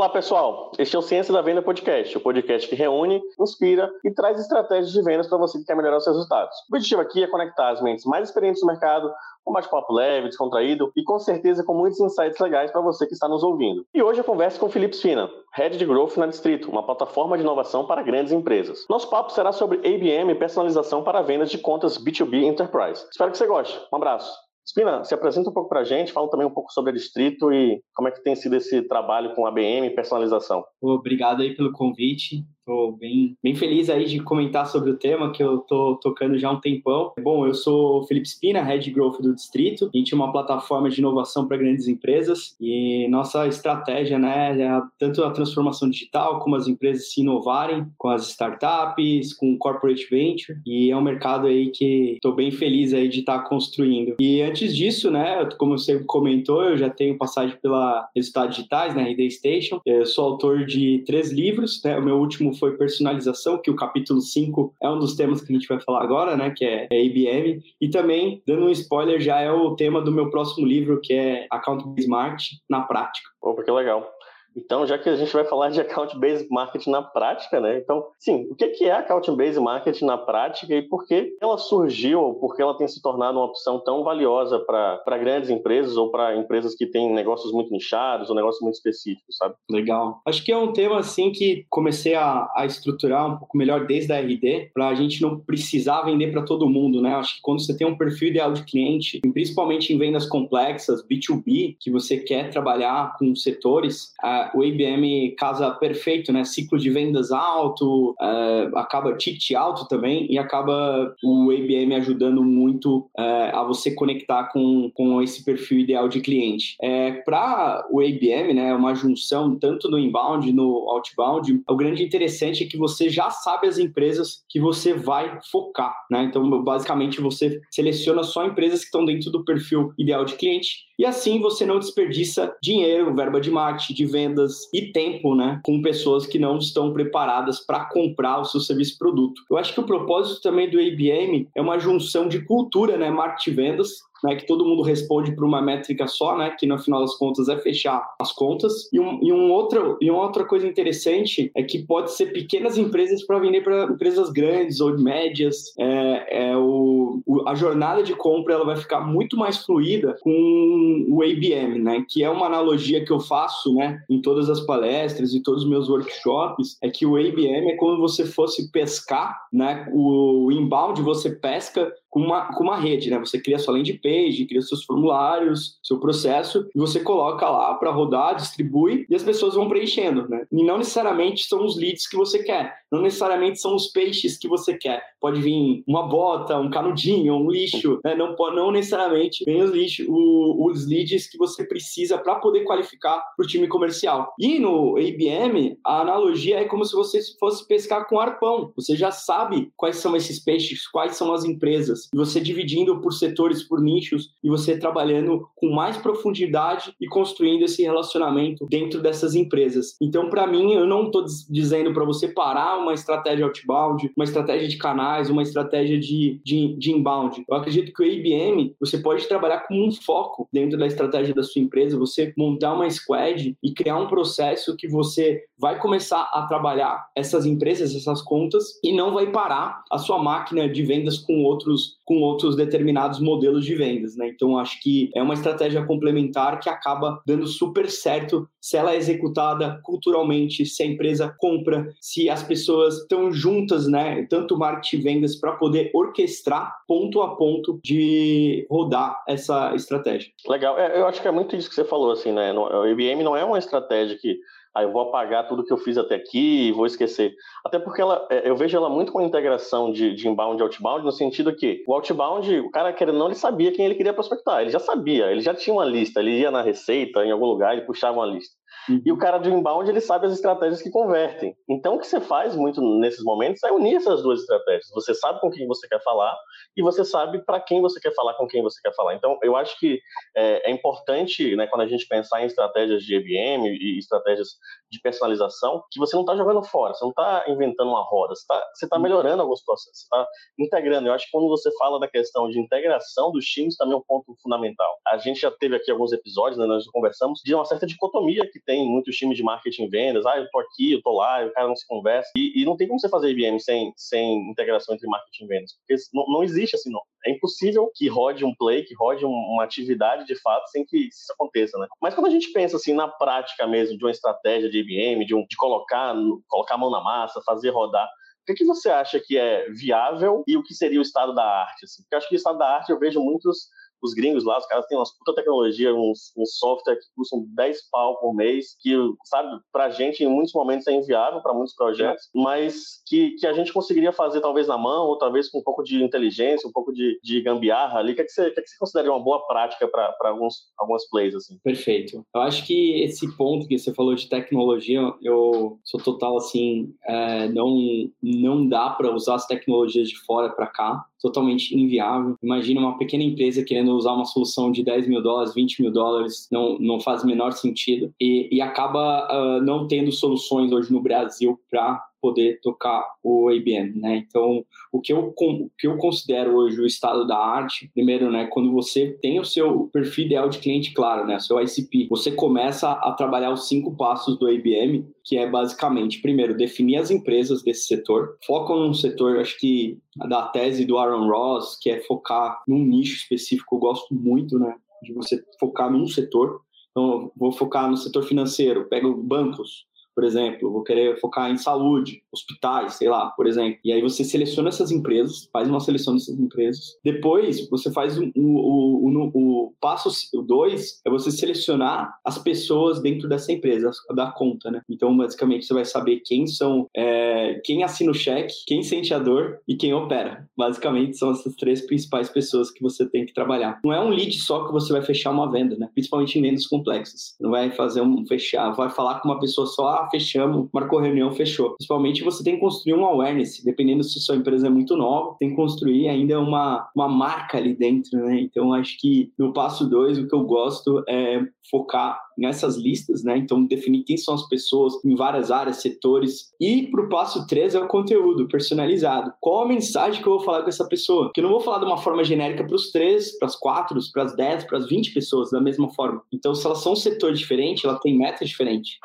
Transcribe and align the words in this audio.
Olá, 0.00 0.08
pessoal. 0.08 0.72
Este 0.78 0.96
é 0.96 0.98
o 0.98 1.02
Ciência 1.02 1.30
da 1.30 1.42
Venda 1.42 1.60
Podcast, 1.60 2.16
o 2.16 2.22
podcast 2.22 2.66
que 2.66 2.74
reúne, 2.74 3.20
inspira 3.38 3.92
e 4.02 4.10
traz 4.10 4.40
estratégias 4.40 4.92
de 4.92 5.02
vendas 5.02 5.28
para 5.28 5.36
você 5.36 5.58
que 5.58 5.66
quer 5.66 5.76
melhorar 5.76 5.98
os 5.98 6.04
seus 6.04 6.16
resultados. 6.16 6.56
O 6.72 6.74
objetivo 6.74 7.02
aqui 7.02 7.22
é 7.22 7.26
conectar 7.26 7.68
as 7.68 7.82
mentes 7.82 8.06
mais 8.06 8.26
experientes 8.26 8.62
do 8.62 8.66
mercado 8.66 9.12
com 9.44 9.52
bate-papo 9.52 9.92
leve, 9.92 10.28
descontraído 10.28 10.90
e 10.96 11.04
com 11.04 11.18
certeza 11.18 11.62
com 11.62 11.74
muitos 11.74 12.00
insights 12.00 12.40
legais 12.40 12.72
para 12.72 12.80
você 12.80 13.06
que 13.06 13.12
está 13.12 13.28
nos 13.28 13.42
ouvindo. 13.42 13.84
E 13.94 14.02
hoje 14.02 14.20
eu 14.20 14.24
converso 14.24 14.58
com 14.58 14.68
o 14.68 14.70
Felipe 14.70 14.96
Spina, 14.96 15.28
Head 15.52 15.76
de 15.76 15.84
Growth 15.84 16.16
na 16.16 16.26
Distrito, 16.26 16.70
uma 16.70 16.82
plataforma 16.82 17.36
de 17.36 17.42
inovação 17.42 17.86
para 17.86 18.02
grandes 18.02 18.32
empresas. 18.32 18.86
Nosso 18.88 19.10
papo 19.10 19.30
será 19.32 19.52
sobre 19.52 19.80
ABM 19.80 20.30
e 20.30 20.34
personalização 20.34 21.04
para 21.04 21.20
vendas 21.20 21.50
de 21.50 21.58
contas 21.58 21.98
B2B 21.98 22.44
Enterprise. 22.44 23.06
Espero 23.10 23.30
que 23.32 23.36
você 23.36 23.46
goste. 23.46 23.78
Um 23.92 23.96
abraço. 23.96 24.49
Spina, 24.66 25.04
se 25.04 25.14
apresenta 25.14 25.50
um 25.50 25.52
pouco 25.52 25.68
para 25.68 25.80
a 25.80 25.84
gente, 25.84 26.12
fala 26.12 26.30
também 26.30 26.46
um 26.46 26.54
pouco 26.54 26.72
sobre 26.72 26.90
a 26.90 26.94
Distrito 26.94 27.52
e 27.52 27.82
como 27.94 28.08
é 28.08 28.10
que 28.10 28.22
tem 28.22 28.36
sido 28.36 28.54
esse 28.54 28.82
trabalho 28.82 29.34
com 29.34 29.46
ABM 29.46 29.86
e 29.86 29.94
personalização. 29.94 30.64
Obrigado 30.80 31.42
aí 31.42 31.56
pelo 31.56 31.72
convite. 31.72 32.44
Estou 32.70 32.92
bem, 32.92 33.36
bem 33.42 33.52
feliz 33.52 33.90
aí 33.90 34.04
de 34.04 34.20
comentar 34.20 34.64
sobre 34.64 34.92
o 34.92 34.96
tema 34.96 35.32
que 35.32 35.42
eu 35.42 35.56
estou 35.56 35.96
tocando 35.96 36.38
já 36.38 36.48
há 36.48 36.52
um 36.52 36.60
tempão. 36.60 37.12
Bom, 37.20 37.44
eu 37.44 37.52
sou 37.52 38.04
Felipe 38.04 38.28
Spina, 38.28 38.62
Head 38.62 38.92
Growth 38.92 39.20
do 39.20 39.34
Distrito. 39.34 39.90
A 39.92 39.98
gente 39.98 40.14
é 40.14 40.16
uma 40.16 40.30
plataforma 40.30 40.88
de 40.88 41.00
inovação 41.00 41.48
para 41.48 41.56
grandes 41.56 41.88
empresas 41.88 42.54
e 42.60 43.08
nossa 43.08 43.48
estratégia, 43.48 44.20
né, 44.20 44.56
é 44.56 44.82
tanto 45.00 45.24
a 45.24 45.32
transformação 45.32 45.90
digital 45.90 46.38
como 46.38 46.54
as 46.54 46.68
empresas 46.68 47.12
se 47.12 47.22
inovarem 47.22 47.88
com 47.98 48.06
as 48.06 48.28
startups, 48.28 49.34
com 49.34 49.52
o 49.54 49.58
corporate 49.58 50.06
venture 50.08 50.60
e 50.64 50.92
é 50.92 50.96
um 50.96 51.02
mercado 51.02 51.48
aí 51.48 51.70
que 51.70 52.12
estou 52.12 52.36
bem 52.36 52.52
feliz 52.52 52.94
aí 52.94 53.08
de 53.08 53.18
estar 53.18 53.40
tá 53.40 53.48
construindo. 53.48 54.14
E 54.20 54.42
antes 54.42 54.76
disso, 54.76 55.10
né, 55.10 55.44
como 55.58 55.76
você 55.76 55.98
comentou, 56.04 56.62
eu 56.62 56.76
já 56.76 56.88
tenho 56.88 57.18
passagem 57.18 57.56
pela 57.60 58.08
Resultados 58.14 58.54
Digitais, 58.54 58.94
na 58.94 59.02
né, 59.02 59.10
RD 59.10 59.28
Station. 59.32 59.80
Eu 59.84 60.06
sou 60.06 60.26
autor 60.26 60.64
de 60.64 61.02
três 61.04 61.32
livros, 61.32 61.82
né, 61.84 61.98
o 61.98 62.04
meu 62.04 62.16
último 62.16 62.59
foi 62.60 62.76
personalização, 62.76 63.60
que 63.60 63.70
o 63.70 63.74
capítulo 63.74 64.20
5 64.20 64.74
é 64.80 64.88
um 64.88 64.98
dos 64.98 65.16
temas 65.16 65.40
que 65.40 65.52
a 65.52 65.56
gente 65.56 65.66
vai 65.66 65.80
falar 65.80 66.02
agora, 66.02 66.36
né, 66.36 66.52
que 66.56 66.64
é, 66.64 66.86
é 66.90 67.04
IBM, 67.04 67.60
e 67.80 67.88
também, 67.88 68.40
dando 68.46 68.66
um 68.66 68.70
spoiler, 68.70 69.20
já 69.20 69.40
é 69.40 69.50
o 69.50 69.74
tema 69.74 70.00
do 70.00 70.12
meu 70.12 70.30
próximo 70.30 70.66
livro, 70.66 71.00
que 71.02 71.14
é 71.14 71.46
Account 71.50 72.06
Marketing 72.06 72.56
na 72.68 72.82
prática. 72.82 73.28
Opa, 73.40 73.64
que 73.64 73.70
legal. 73.70 74.06
Então, 74.56 74.86
já 74.86 74.98
que 74.98 75.08
a 75.08 75.16
gente 75.16 75.32
vai 75.32 75.44
falar 75.44 75.70
de 75.70 75.80
account-based 75.80 76.48
marketing 76.50 76.90
na 76.90 77.02
prática, 77.02 77.60
né? 77.60 77.78
Então, 77.78 78.06
sim, 78.18 78.48
o 78.50 78.54
que 78.54 78.84
é 78.84 78.92
account-based 78.92 79.60
marketing 79.60 80.04
na 80.04 80.18
prática 80.18 80.74
e 80.74 80.82
por 80.82 81.06
que 81.06 81.36
ela 81.40 81.58
surgiu 81.58 82.34
por 82.40 82.56
que 82.56 82.62
ela 82.62 82.76
tem 82.76 82.88
se 82.88 83.00
tornado 83.02 83.38
uma 83.38 83.46
opção 83.46 83.78
tão 83.78 84.02
valiosa 84.02 84.58
para 84.58 85.18
grandes 85.18 85.50
empresas 85.50 85.96
ou 85.96 86.10
para 86.10 86.36
empresas 86.36 86.74
que 86.74 86.86
têm 86.86 87.12
negócios 87.12 87.52
muito 87.52 87.70
nichados 87.70 88.30
ou 88.30 88.36
negócios 88.36 88.62
muito 88.62 88.74
específicos, 88.74 89.36
sabe? 89.36 89.54
Legal. 89.70 90.20
Acho 90.26 90.44
que 90.44 90.52
é 90.52 90.56
um 90.56 90.72
tema, 90.72 90.98
assim, 90.98 91.30
que 91.30 91.64
comecei 91.68 92.14
a, 92.14 92.48
a 92.56 92.66
estruturar 92.66 93.26
um 93.26 93.36
pouco 93.38 93.56
melhor 93.56 93.86
desde 93.86 94.12
a 94.12 94.20
RD, 94.20 94.70
para 94.74 94.88
a 94.88 94.94
gente 94.94 95.22
não 95.22 95.38
precisar 95.38 96.02
vender 96.02 96.32
para 96.32 96.42
todo 96.42 96.68
mundo, 96.68 97.00
né? 97.00 97.14
Acho 97.14 97.36
que 97.36 97.42
quando 97.42 97.60
você 97.60 97.76
tem 97.76 97.86
um 97.86 97.96
perfil 97.96 98.28
ideal 98.28 98.52
de 98.52 98.64
cliente, 98.64 99.20
principalmente 99.32 99.92
em 99.92 99.98
vendas 99.98 100.26
complexas, 100.26 101.04
B2B, 101.06 101.76
que 101.78 101.90
você 101.90 102.18
quer 102.18 102.50
trabalhar 102.50 103.16
com 103.18 103.34
setores, 103.34 104.12
o 104.54 104.64
IBM 104.64 105.34
casa 105.36 105.70
perfeito, 105.70 106.32
né? 106.32 106.44
Ciclo 106.44 106.78
de 106.78 106.90
vendas 106.90 107.30
alto, 107.30 108.10
uh, 108.20 108.76
acaba 108.76 109.16
ticket 109.16 109.52
alto 109.52 109.86
também 109.88 110.26
e 110.30 110.38
acaba 110.38 111.14
o 111.22 111.52
IBM 111.52 111.94
ajudando 111.96 112.42
muito 112.42 113.10
uh, 113.18 113.54
a 113.54 113.64
você 113.64 113.94
conectar 113.94 114.50
com, 114.52 114.90
com 114.94 115.22
esse 115.22 115.44
perfil 115.44 115.78
ideal 115.78 116.08
de 116.08 116.20
cliente. 116.20 116.76
É, 116.82 117.12
Para 117.12 117.86
o 117.90 118.02
IBM, 118.02 118.54
né, 118.54 118.74
uma 118.74 118.94
junção 118.94 119.56
tanto 119.56 119.90
no 119.90 119.98
inbound 119.98 120.52
no 120.52 120.88
outbound, 120.90 121.62
o 121.68 121.76
grande 121.76 122.02
interessante 122.02 122.64
é 122.64 122.66
que 122.66 122.76
você 122.76 123.08
já 123.08 123.30
sabe 123.30 123.66
as 123.66 123.78
empresas 123.78 124.44
que 124.48 124.60
você 124.60 124.92
vai 124.94 125.38
focar, 125.50 125.94
né? 126.10 126.24
Então, 126.24 126.62
basicamente, 126.62 127.20
você 127.20 127.60
seleciona 127.70 128.22
só 128.22 128.44
empresas 128.46 128.80
que 128.80 128.86
estão 128.86 129.04
dentro 129.04 129.30
do 129.30 129.44
perfil 129.44 129.92
ideal 129.98 130.24
de 130.24 130.34
cliente 130.34 130.89
e 131.00 131.06
assim 131.06 131.40
você 131.40 131.64
não 131.64 131.78
desperdiça 131.78 132.54
dinheiro, 132.62 133.14
verba 133.14 133.40
de 133.40 133.50
marketing, 133.50 133.94
de 133.94 134.04
vendas 134.04 134.68
e 134.70 134.92
tempo, 134.92 135.34
né, 135.34 135.58
com 135.64 135.80
pessoas 135.80 136.26
que 136.26 136.38
não 136.38 136.58
estão 136.58 136.92
preparadas 136.92 137.58
para 137.58 137.86
comprar 137.86 138.38
o 138.38 138.44
seu 138.44 138.60
serviço 138.60 138.98
produto. 138.98 139.40
Eu 139.50 139.56
acho 139.56 139.72
que 139.72 139.80
o 139.80 139.86
propósito 139.86 140.42
também 140.42 140.68
do 140.68 140.78
IBM 140.78 141.48
é 141.54 141.62
uma 141.62 141.78
junção 141.78 142.28
de 142.28 142.44
cultura, 142.44 142.98
né, 142.98 143.10
marketing 143.10 143.50
e 143.50 143.54
vendas, 143.54 144.09
né, 144.24 144.36
que 144.36 144.46
todo 144.46 144.64
mundo 144.64 144.82
responde 144.82 145.34
por 145.34 145.44
uma 145.44 145.62
métrica 145.62 146.06
só, 146.06 146.36
né, 146.36 146.54
que 146.58 146.66
no 146.66 146.78
final 146.78 147.00
das 147.00 147.14
contas 147.14 147.48
é 147.48 147.56
fechar 147.58 148.02
as 148.20 148.32
contas. 148.32 148.88
E, 148.92 149.00
um, 149.00 149.18
e, 149.22 149.32
um 149.32 149.50
outro, 149.50 149.98
e 150.00 150.10
uma 150.10 150.22
outra 150.22 150.44
coisa 150.44 150.66
interessante 150.66 151.50
é 151.54 151.62
que 151.62 151.84
pode 151.84 152.12
ser 152.12 152.26
pequenas 152.26 152.76
empresas 152.76 153.24
para 153.24 153.38
vender 153.38 153.62
para 153.62 153.84
empresas 153.84 154.30
grandes 154.30 154.80
ou 154.80 154.98
médias. 154.98 155.74
É, 155.78 156.50
é 156.50 156.56
o, 156.56 157.22
o, 157.26 157.48
a 157.48 157.54
jornada 157.54 158.02
de 158.02 158.14
compra 158.14 158.54
ela 158.54 158.64
vai 158.64 158.76
ficar 158.76 159.00
muito 159.00 159.36
mais 159.36 159.58
fluida 159.64 160.16
com 160.20 161.06
o 161.08 161.22
ABM, 161.22 161.78
né, 161.78 162.04
que 162.08 162.22
é 162.22 162.30
uma 162.30 162.46
analogia 162.46 163.04
que 163.04 163.12
eu 163.12 163.20
faço 163.20 163.74
né, 163.74 164.02
em 164.08 164.20
todas 164.20 164.48
as 164.48 164.60
palestras 164.60 165.34
e 165.34 165.42
todos 165.42 165.64
os 165.64 165.68
meus 165.68 165.88
workshops, 165.88 166.78
é 166.82 166.90
que 166.90 167.06
o 167.06 167.16
ABM 167.16 167.70
é 167.70 167.76
como 167.76 167.98
você 167.98 168.24
fosse 168.24 168.70
pescar, 168.70 169.46
né, 169.52 169.88
o 169.92 170.50
inbound 170.52 171.00
você 171.02 171.30
pesca 171.30 171.92
com 172.10 172.20
uma, 172.20 172.52
com 172.52 172.64
uma 172.64 172.76
rede, 172.76 173.08
né? 173.08 173.18
Você 173.20 173.40
cria 173.40 173.58
sua 173.58 173.74
landing 173.74 173.98
page, 173.98 174.44
cria 174.46 174.60
seus 174.60 174.84
formulários, 174.84 175.78
seu 175.82 175.98
processo, 176.00 176.68
e 176.74 176.78
você 176.78 177.00
coloca 177.00 177.48
lá 177.48 177.74
para 177.74 177.92
rodar, 177.92 178.34
distribui, 178.34 179.06
e 179.08 179.14
as 179.14 179.22
pessoas 179.22 179.54
vão 179.54 179.68
preenchendo, 179.68 180.28
né? 180.28 180.44
E 180.50 180.64
não 180.64 180.78
necessariamente 180.78 181.44
são 181.44 181.64
os 181.64 181.78
leads 181.78 182.08
que 182.08 182.16
você 182.16 182.42
quer, 182.42 182.79
não 182.90 183.02
necessariamente 183.02 183.60
são 183.60 183.74
os 183.74 183.88
peixes 183.88 184.38
que 184.38 184.48
você 184.48 184.76
quer. 184.76 185.02
Pode 185.20 185.40
vir 185.40 185.82
uma 185.86 186.08
bota, 186.08 186.58
um 186.58 186.70
canudinho, 186.70 187.34
um 187.34 187.50
lixo, 187.50 188.00
né? 188.04 188.14
Não, 188.14 188.34
não 188.54 188.70
necessariamente 188.70 189.44
vem 189.44 189.62
os, 189.62 189.70
lixo, 189.70 190.06
o, 190.08 190.66
os 190.66 190.86
leads 190.86 191.28
que 191.28 191.38
você 191.38 191.64
precisa 191.64 192.18
para 192.18 192.36
poder 192.36 192.64
qualificar 192.64 193.22
para 193.36 193.44
o 193.44 193.46
time 193.46 193.68
comercial. 193.68 194.32
E 194.38 194.58
no 194.58 194.96
ABM, 194.96 195.78
a 195.84 196.00
analogia 196.00 196.60
é 196.60 196.64
como 196.64 196.84
se 196.84 196.94
você 196.94 197.20
fosse 197.38 197.66
pescar 197.66 198.08
com 198.08 198.18
arpão. 198.18 198.72
Você 198.76 198.96
já 198.96 199.10
sabe 199.10 199.72
quais 199.76 199.96
são 199.96 200.16
esses 200.16 200.40
peixes, 200.42 200.86
quais 200.86 201.16
são 201.16 201.32
as 201.32 201.44
empresas 201.44 202.08
e 202.12 202.16
você 202.16 202.40
dividindo 202.40 203.00
por 203.00 203.12
setores, 203.12 203.62
por 203.62 203.80
nichos, 203.80 204.30
e 204.42 204.48
você 204.48 204.78
trabalhando 204.78 205.48
com 205.56 205.70
mais 205.70 205.96
profundidade 205.96 206.94
e 207.00 207.06
construindo 207.06 207.62
esse 207.62 207.82
relacionamento 207.82 208.66
dentro 208.68 209.00
dessas 209.00 209.34
empresas. 209.34 209.96
Então, 210.00 210.28
para 210.28 210.46
mim, 210.46 210.72
eu 210.72 210.86
não 210.86 211.06
estou 211.06 211.24
dizendo 211.48 211.92
para 211.92 212.04
você 212.04 212.28
parar 212.28 212.79
uma 212.80 212.94
estratégia 212.94 213.44
outbound, 213.44 214.10
uma 214.16 214.24
estratégia 214.24 214.68
de 214.68 214.76
canais, 214.76 215.30
uma 215.30 215.42
estratégia 215.42 215.98
de, 215.98 216.40
de, 216.44 216.74
de 216.76 216.92
inbound. 216.92 217.44
Eu 217.48 217.56
acredito 217.56 217.92
que 217.92 218.02
o 218.02 218.06
IBM, 218.06 218.74
você 218.80 218.98
pode 218.98 219.26
trabalhar 219.26 219.66
com 219.66 219.74
um 219.74 219.92
foco 219.92 220.48
dentro 220.52 220.78
da 220.78 220.86
estratégia 220.86 221.34
da 221.34 221.42
sua 221.42 221.62
empresa, 221.62 221.98
você 221.98 222.32
montar 222.36 222.74
uma 222.74 222.88
squad 222.90 223.56
e 223.62 223.72
criar 223.72 223.96
um 223.96 224.08
processo 224.08 224.76
que 224.76 224.88
você 224.88 225.44
vai 225.58 225.78
começar 225.78 226.22
a 226.32 226.46
trabalhar 226.46 227.06
essas 227.14 227.44
empresas, 227.44 227.94
essas 227.94 228.22
contas, 228.22 228.78
e 228.82 228.92
não 228.92 229.12
vai 229.12 229.30
parar 229.30 229.84
a 229.90 229.98
sua 229.98 230.18
máquina 230.18 230.68
de 230.68 230.82
vendas 230.82 231.18
com 231.18 231.42
outros 231.44 232.00
com 232.10 232.22
outros 232.22 232.56
determinados 232.56 233.20
modelos 233.20 233.64
de 233.64 233.76
vendas, 233.76 234.16
né? 234.16 234.28
Então 234.28 234.58
acho 234.58 234.80
que 234.82 235.10
é 235.14 235.22
uma 235.22 235.34
estratégia 235.34 235.86
complementar 235.86 236.58
que 236.58 236.68
acaba 236.68 237.22
dando 237.24 237.46
super 237.46 237.88
certo 237.88 238.48
se 238.60 238.76
ela 238.76 238.94
é 238.94 238.96
executada 238.96 239.80
culturalmente, 239.84 240.66
se 240.66 240.82
a 240.82 240.86
empresa 240.86 241.32
compra, 241.38 241.94
se 242.00 242.28
as 242.28 242.42
pessoas 242.42 242.69
estão 242.88 243.32
juntas, 243.32 243.86
né? 243.86 244.26
Tanto 244.28 244.58
marketing 244.58 244.96
e 244.96 245.00
vendas 245.00 245.36
para 245.36 245.52
poder 245.52 245.90
orquestrar 245.94 246.74
ponto 246.86 247.22
a 247.22 247.36
ponto 247.36 247.80
de 247.82 248.66
rodar 248.70 249.22
essa 249.28 249.74
estratégia. 249.74 250.32
Legal, 250.48 250.78
é, 250.78 250.98
eu 250.98 251.06
acho 251.06 251.20
que 251.20 251.28
é 251.28 251.30
muito 251.30 251.56
isso 251.56 251.68
que 251.68 251.74
você 251.74 251.84
falou, 251.84 252.10
assim, 252.10 252.32
né? 252.32 252.52
O 252.52 252.86
IBM 252.86 253.22
não 253.22 253.36
é 253.36 253.44
uma 253.44 253.58
estratégia 253.58 254.16
que 254.18 254.38
aí 254.74 254.84
eu 254.84 254.92
vou 254.92 255.02
apagar 255.02 255.48
tudo 255.48 255.64
que 255.64 255.72
eu 255.72 255.76
fiz 255.76 255.98
até 255.98 256.14
aqui 256.14 256.68
e 256.68 256.72
vou 256.72 256.86
esquecer. 256.86 257.34
Até 257.64 257.78
porque 257.78 258.00
ela, 258.00 258.26
é, 258.30 258.48
eu 258.48 258.56
vejo 258.56 258.76
ela 258.76 258.88
muito 258.88 259.12
com 259.12 259.20
integração 259.20 259.92
de, 259.92 260.14
de 260.14 260.28
inbound 260.28 260.60
e 260.60 260.62
outbound, 260.62 261.04
no 261.04 261.12
sentido 261.12 261.54
que 261.54 261.82
o 261.86 261.94
outbound, 261.94 262.60
o 262.60 262.70
cara 262.70 262.92
querendo 262.92 263.18
não, 263.18 263.26
ele 263.26 263.34
sabia 263.34 263.72
quem 263.72 263.84
ele 263.84 263.94
queria 263.94 264.14
prospectar, 264.14 264.60
ele 264.60 264.70
já 264.70 264.78
sabia, 264.78 265.30
ele 265.30 265.40
já 265.40 265.54
tinha 265.54 265.74
uma 265.74 265.84
lista, 265.84 266.20
ele 266.20 266.38
ia 266.38 266.50
na 266.50 266.62
receita, 266.62 267.24
em 267.24 267.32
algum 267.32 267.46
lugar, 267.46 267.72
ele 267.72 267.86
puxava 267.86 268.18
uma 268.18 268.26
lista. 268.26 268.54
Uhum. 268.88 269.02
E 269.04 269.12
o 269.12 269.18
cara 269.18 269.38
do 269.38 269.48
inbound, 269.48 269.88
ele 269.88 270.00
sabe 270.00 270.26
as 270.26 270.32
estratégias 270.32 270.82
que 270.82 270.90
convertem. 270.90 271.54
Então, 271.68 271.94
o 271.94 271.98
que 271.98 272.06
você 272.06 272.20
faz 272.20 272.56
muito 272.56 272.80
nesses 272.98 273.24
momentos 273.24 273.62
é 273.62 273.72
unir 273.72 273.96
essas 273.96 274.22
duas 274.22 274.40
estratégias. 274.40 274.88
Você 274.94 275.14
sabe 275.14 275.40
com 275.40 275.50
quem 275.50 275.66
você 275.66 275.86
quer 275.88 276.02
falar 276.02 276.36
e 276.76 276.82
você 276.82 277.04
sabe 277.04 277.44
para 277.44 277.60
quem 277.60 277.80
você 277.80 278.00
quer 278.00 278.14
falar, 278.14 278.34
com 278.34 278.46
quem 278.46 278.62
você 278.62 278.80
quer 278.82 278.94
falar. 278.94 279.14
Então, 279.14 279.38
eu 279.42 279.56
acho 279.56 279.78
que 279.78 280.00
é, 280.36 280.70
é 280.70 280.72
importante, 280.72 281.54
né, 281.56 281.66
quando 281.66 281.82
a 281.82 281.86
gente 281.86 282.06
pensar 282.06 282.42
em 282.42 282.46
estratégias 282.46 283.02
de 283.02 283.14
EBM 283.14 283.68
e 283.68 283.98
estratégias 283.98 284.48
de 284.90 285.00
personalização, 285.00 285.82
que 285.90 285.98
você 285.98 286.16
não 286.16 286.22
está 286.22 286.36
jogando 286.36 286.62
fora, 286.64 286.94
você 286.94 287.04
não 287.04 287.10
está 287.10 287.44
inventando 287.48 287.88
uma 287.88 288.02
roda, 288.02 288.34
você 288.34 288.42
está 288.42 288.88
tá 288.88 288.96
uhum. 288.96 289.02
melhorando 289.02 289.42
alguns 289.42 289.62
processos, 289.62 290.00
você 290.00 290.04
está 290.04 290.26
integrando. 290.58 291.08
Eu 291.08 291.12
acho 291.12 291.26
que 291.26 291.32
quando 291.32 291.48
você 291.48 291.70
fala 291.76 291.98
da 291.98 292.08
questão 292.08 292.48
de 292.48 292.58
integração 292.58 293.30
dos 293.30 293.44
times, 293.44 293.76
também 293.76 293.94
é 293.94 293.96
um 293.96 294.02
ponto 294.02 294.34
fundamental. 294.42 294.98
a 295.06 295.18
gente 295.18 295.40
já 295.40 295.50
teve 295.50 295.76
aqui 295.76 295.90
alguns 295.90 296.12
episódios, 296.12 296.58
né, 296.58 296.66
nós 296.66 296.86
conversamos, 296.86 297.40
de 297.44 297.54
uma 297.54 297.64
certa 297.64 297.86
dicotomia 297.86 298.48
que 298.50 298.59
tem 298.64 298.86
muitos 298.86 299.16
times 299.16 299.36
de 299.36 299.42
marketing 299.42 299.84
e 299.84 299.88
vendas. 299.88 300.26
Ah, 300.26 300.38
eu 300.38 300.48
tô 300.50 300.58
aqui, 300.60 300.92
eu 300.92 301.02
tô 301.02 301.12
lá, 301.12 301.44
o 301.44 301.52
cara 301.52 301.68
não 301.68 301.76
se 301.76 301.86
conversa. 301.86 302.30
E, 302.36 302.60
e 302.60 302.64
não 302.64 302.76
tem 302.76 302.86
como 302.86 303.00
você 303.00 303.08
fazer 303.08 303.30
IBM 303.30 303.58
sem, 303.60 303.92
sem 303.96 304.50
integração 304.50 304.94
entre 304.94 305.08
marketing 305.08 305.44
e 305.44 305.46
vendas, 305.46 305.72
porque 305.74 306.02
não, 306.12 306.24
não 306.26 306.42
existe 306.42 306.76
assim, 306.76 306.90
não. 306.90 307.02
É 307.26 307.30
impossível 307.30 307.90
que 307.94 308.08
rode 308.08 308.44
um 308.44 308.54
play, 308.54 308.82
que 308.82 308.94
rode 308.94 309.24
uma 309.24 309.62
atividade 309.62 310.24
de 310.24 310.34
fato 310.40 310.68
sem 310.68 310.84
que 310.86 311.08
isso 311.08 311.32
aconteça, 311.32 311.78
né? 311.78 311.86
Mas 312.00 312.14
quando 312.14 312.26
a 312.26 312.30
gente 312.30 312.50
pensa 312.52 312.76
assim 312.76 312.94
na 312.94 313.08
prática 313.08 313.66
mesmo 313.66 313.98
de 313.98 314.04
uma 314.04 314.10
estratégia 314.10 314.70
de 314.70 314.78
IBM, 314.78 315.26
de, 315.26 315.34
um, 315.34 315.44
de 315.46 315.56
colocar, 315.56 316.14
colocar 316.48 316.74
a 316.74 316.78
mão 316.78 316.90
na 316.90 317.02
massa, 317.02 317.42
fazer 317.44 317.70
rodar, 317.70 318.08
o 318.42 318.46
que, 318.46 318.54
que 318.54 318.64
você 318.64 318.88
acha 318.88 319.20
que 319.20 319.36
é 319.36 319.68
viável 319.70 320.42
e 320.46 320.56
o 320.56 320.62
que 320.62 320.74
seria 320.74 320.98
o 320.98 321.02
estado 321.02 321.34
da 321.34 321.44
arte? 321.44 321.84
Assim? 321.84 322.02
Porque 322.02 322.14
eu 322.14 322.18
acho 322.18 322.28
que 322.28 322.34
o 322.34 322.36
estado 322.36 322.58
da 322.58 322.66
arte 322.66 322.90
eu 322.90 322.98
vejo 322.98 323.20
muitos 323.20 323.68
os 324.02 324.14
gringos 324.14 324.44
lá, 324.44 324.58
os 324.58 324.66
caras 324.66 324.86
têm 324.86 324.98
umas 324.98 325.16
puta 325.16 325.34
tecnologia, 325.34 325.94
uns, 325.94 326.32
uns 326.36 326.58
software 326.58 326.96
que 326.96 327.06
custam 327.14 327.44
10 327.54 327.90
pau 327.90 328.18
por 328.20 328.34
mês, 328.34 328.76
que, 328.80 328.94
sabe, 329.24 329.60
pra 329.72 329.90
gente 329.90 330.24
em 330.24 330.28
muitos 330.28 330.52
momentos 330.52 330.86
é 330.86 330.92
inviável 330.92 331.40
para 331.42 331.54
muitos 331.54 331.74
projetos, 331.74 332.28
mas 332.34 333.02
que, 333.06 333.32
que 333.32 333.46
a 333.46 333.52
gente 333.52 333.72
conseguiria 333.72 334.12
fazer 334.12 334.40
talvez 334.40 334.66
na 334.66 334.78
mão, 334.78 335.06
ou 335.06 335.18
talvez 335.18 335.48
com 335.48 335.58
um 335.58 335.62
pouco 335.62 335.82
de 335.82 336.02
inteligência, 336.02 336.68
um 336.68 336.72
pouco 336.72 336.92
de, 336.92 337.18
de 337.22 337.40
gambiarra 337.40 337.98
ali. 337.98 338.12
O 338.12 338.14
que, 338.14 338.22
é 338.22 338.24
que, 338.24 338.30
você, 338.30 338.50
que, 338.50 338.60
é 338.60 338.62
que 338.62 338.68
você 338.68 338.78
considera 338.78 339.10
uma 339.10 339.22
boa 339.22 339.46
prática 339.46 339.86
para 339.88 340.14
alguns 340.22 340.70
algumas 340.78 341.08
plays, 341.08 341.34
assim? 341.34 341.58
Perfeito. 341.62 342.24
Eu 342.34 342.40
acho 342.40 342.66
que 342.66 343.02
esse 343.02 343.36
ponto 343.36 343.66
que 343.66 343.78
você 343.78 343.92
falou 343.92 344.14
de 344.14 344.28
tecnologia, 344.28 345.00
eu 345.22 345.78
sou 345.84 346.00
total 346.00 346.36
assim, 346.36 346.94
é, 347.06 347.48
não, 347.48 347.76
não 348.22 348.66
dá 348.66 348.90
para 348.90 349.14
usar 349.14 349.36
as 349.36 349.46
tecnologias 349.46 350.08
de 350.08 350.18
fora 350.20 350.50
para 350.50 350.66
cá 350.66 351.04
totalmente 351.20 351.76
inviável. 351.76 352.34
Imagina 352.42 352.80
uma 352.80 352.98
pequena 352.98 353.22
empresa 353.22 353.64
querendo 353.64 353.89
usar 353.94 354.12
uma 354.12 354.24
solução 354.24 354.70
de 354.70 354.82
10 354.82 355.08
mil 355.08 355.22
dólares, 355.22 355.54
20 355.54 355.82
mil 355.82 355.92
dólares, 355.92 356.48
não, 356.50 356.78
não 356.78 357.00
faz 357.00 357.22
o 357.22 357.26
menor 357.26 357.52
sentido. 357.52 358.12
E, 358.20 358.48
e 358.50 358.60
acaba 358.60 359.28
uh, 359.30 359.62
não 359.62 359.86
tendo 359.86 360.12
soluções 360.12 360.72
hoje 360.72 360.92
no 360.92 361.00
Brasil 361.00 361.58
para 361.70 362.02
poder 362.20 362.60
tocar 362.62 363.04
o 363.22 363.50
IBM, 363.50 363.98
né? 363.98 364.16
Então, 364.16 364.64
o 364.92 365.00
que 365.00 365.12
eu, 365.12 365.34
o 365.36 365.70
que 365.78 365.86
eu 365.86 365.96
considero 365.96 366.56
hoje 366.56 366.80
o 366.80 366.86
estado 366.86 367.26
da 367.26 367.36
arte, 367.36 367.90
primeiro, 367.94 368.30
né, 368.30 368.46
quando 368.46 368.72
você 368.72 369.18
tem 369.22 369.38
o 369.38 369.44
seu 369.44 369.88
perfil 369.92 370.26
ideal 370.26 370.48
de 370.48 370.58
cliente 370.58 370.92
claro, 370.92 371.26
né, 371.26 371.38
seu 371.38 371.60
ICP, 371.60 372.08
você 372.08 372.30
começa 372.32 372.90
a 372.90 373.12
trabalhar 373.12 373.52
os 373.52 373.68
cinco 373.68 373.96
passos 373.96 374.38
do 374.38 374.50
IBM, 374.50 375.06
que 375.24 375.36
é 375.36 375.48
basicamente, 375.48 376.20
primeiro, 376.20 376.56
definir 376.56 376.96
as 376.96 377.10
empresas 377.10 377.62
desse 377.62 377.86
setor, 377.86 378.36
foca 378.44 378.74
num 378.74 378.94
setor, 378.94 379.38
acho 379.38 379.58
que 379.58 379.98
da 380.28 380.42
tese 380.48 380.84
do 380.84 380.98
Aaron 380.98 381.28
Ross, 381.28 381.78
que 381.80 381.90
é 381.90 382.00
focar 382.00 382.62
num 382.66 382.84
nicho 382.84 383.16
específico, 383.16 383.76
eu 383.76 383.80
gosto 383.80 384.14
muito, 384.14 384.58
né, 384.58 384.74
de 385.02 385.12
você 385.12 385.42
focar 385.58 385.90
num 385.90 386.06
setor, 386.06 386.60
então, 386.90 387.30
vou 387.36 387.52
focar 387.52 387.88
no 387.88 387.96
setor 387.96 388.24
financeiro, 388.24 388.88
pego 388.88 389.14
bancos, 389.14 389.86
por 390.14 390.24
exemplo, 390.24 390.70
vou 390.70 390.82
querer 390.82 391.18
focar 391.20 391.50
em 391.50 391.56
saúde, 391.56 392.22
hospitais, 392.32 392.94
sei 392.94 393.08
lá, 393.08 393.30
por 393.30 393.46
exemplo. 393.46 393.78
E 393.84 393.92
aí 393.92 394.00
você 394.02 394.24
seleciona 394.24 394.68
essas 394.68 394.90
empresas, 394.90 395.48
faz 395.52 395.68
uma 395.68 395.80
seleção 395.80 396.14
dessas 396.14 396.38
empresas. 396.38 396.98
Depois, 397.04 397.68
você 397.68 397.90
faz 397.92 398.18
o, 398.18 398.30
o, 398.36 399.08
o, 399.08 399.30
o 399.34 399.69
passo 399.80 400.10
2 400.32 401.00
é 401.04 401.10
você 401.10 401.30
selecionar 401.30 402.14
as 402.24 402.38
pessoas 402.38 403.00
dentro 403.00 403.28
dessa 403.28 403.52
empresa, 403.52 403.90
da 404.14 404.30
conta, 404.30 404.70
né? 404.70 404.82
Então, 404.88 405.16
basicamente, 405.16 405.64
você 405.64 405.74
vai 405.74 405.84
saber 405.84 406.20
quem 406.24 406.46
são, 406.46 406.86
é, 406.96 407.60
quem 407.64 407.82
assina 407.82 408.10
o 408.10 408.14
cheque, 408.14 408.54
quem 408.66 408.82
sente 408.82 409.12
a 409.14 409.18
dor 409.18 409.58
e 409.66 409.76
quem 409.76 409.94
opera. 409.94 410.46
Basicamente, 410.56 411.16
são 411.16 411.30
essas 411.30 411.54
três 411.56 411.84
principais 411.86 412.28
pessoas 412.28 412.70
que 412.70 412.82
você 412.82 413.08
tem 413.08 413.24
que 413.24 413.32
trabalhar. 413.32 413.80
Não 413.84 413.92
é 413.92 414.00
um 414.00 414.10
lead 414.10 414.38
só 414.40 414.66
que 414.66 414.72
você 414.72 414.92
vai 414.92 415.02
fechar 415.02 415.30
uma 415.30 415.50
venda, 415.50 415.76
né? 415.76 415.88
Principalmente 415.92 416.38
em 416.38 416.42
vendas 416.42 416.66
complexas. 416.66 417.34
Não 417.40 417.50
vai 417.50 417.70
fazer 417.70 418.00
um 418.00 418.26
fechar, 418.26 418.70
vai 418.72 418.90
falar 418.90 419.20
com 419.20 419.28
uma 419.28 419.40
pessoa 419.40 419.66
só, 419.66 419.88
ah, 419.88 420.08
fechamos, 420.10 420.68
marcou 420.72 421.00
reunião, 421.00 421.32
fechou. 421.32 421.74
Principalmente 421.76 422.22
você 422.22 422.44
tem 422.44 422.54
que 422.54 422.60
construir 422.60 422.94
um 422.94 423.04
awareness, 423.04 423.62
dependendo 423.64 424.04
se 424.04 424.20
sua 424.20 424.36
empresa 424.36 424.66
é 424.66 424.70
muito 424.70 424.96
nova, 424.96 425.36
tem 425.38 425.50
que 425.50 425.56
construir 425.56 426.08
ainda 426.08 426.38
uma, 426.40 426.88
uma 426.94 427.08
marca 427.08 427.58
ali 427.58 427.74
dentro, 427.74 428.18
né? 428.18 428.40
Então 428.40 428.72
acho 428.72 428.98
que 428.98 429.32
no 429.38 429.52
passo 429.52 429.69
dois 429.78 430.18
o 430.18 430.26
que 430.26 430.34
eu 430.34 430.44
gosto 430.44 431.04
é 431.08 431.40
focar 431.70 432.20
nessas 432.36 432.76
listas, 432.76 433.22
né? 433.22 433.36
Então 433.36 433.64
definir 433.64 434.02
quem 434.02 434.16
são 434.16 434.34
as 434.34 434.48
pessoas 434.48 434.94
em 435.04 435.14
várias 435.14 435.50
áreas, 435.50 435.76
setores. 435.76 436.50
E 436.60 436.88
pro 436.90 437.08
passo 437.08 437.46
três 437.46 437.74
é 437.74 437.78
o 437.78 437.86
conteúdo 437.86 438.48
personalizado. 438.48 439.32
Qual 439.40 439.62
a 439.62 439.68
mensagem 439.68 440.20
que 440.20 440.28
eu 440.28 440.34
vou 440.34 440.44
falar 440.44 440.62
com 440.62 440.68
essa 440.68 440.88
pessoa? 440.88 441.26
Porque 441.26 441.40
eu 441.40 441.44
não 441.44 441.50
vou 441.50 441.60
falar 441.60 441.78
de 441.78 441.84
uma 441.84 441.98
forma 441.98 442.24
genérica 442.24 442.64
para 442.64 442.74
os 442.74 442.90
três, 442.90 443.38
para 443.38 443.46
as 443.46 443.56
quatro, 443.56 443.98
para 444.12 444.24
as 444.24 444.34
dez, 444.34 444.64
para 444.64 444.78
as 444.78 444.88
vinte 444.88 445.12
pessoas 445.12 445.50
da 445.50 445.60
mesma 445.60 445.88
forma. 445.90 446.22
Então 446.32 446.54
se 446.54 446.66
elas 446.66 446.78
são 446.78 446.92
um 446.92 446.96
setor 446.96 447.32
diferente, 447.32 447.86
ela 447.86 447.98
tem 448.00 448.18
metas 448.18 448.48
diferentes 448.48 448.98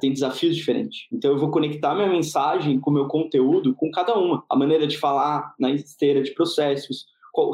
tem 0.00 0.10
desafios 0.10 0.56
diferentes. 0.56 1.00
Então 1.12 1.32
eu 1.32 1.38
vou 1.38 1.50
conectar 1.50 1.94
minha 1.94 2.08
mensagem 2.08 2.80
com 2.80 2.90
o 2.90 2.94
meu 2.94 3.06
conteúdo 3.08 3.74
com 3.74 3.90
cada 3.90 4.18
uma. 4.18 4.42
A 4.48 4.56
maneira 4.56 4.86
de 4.86 4.96
falar 4.96 5.54
na 5.58 5.70
esteira 5.70 6.22
de 6.22 6.32
processos, 6.32 7.04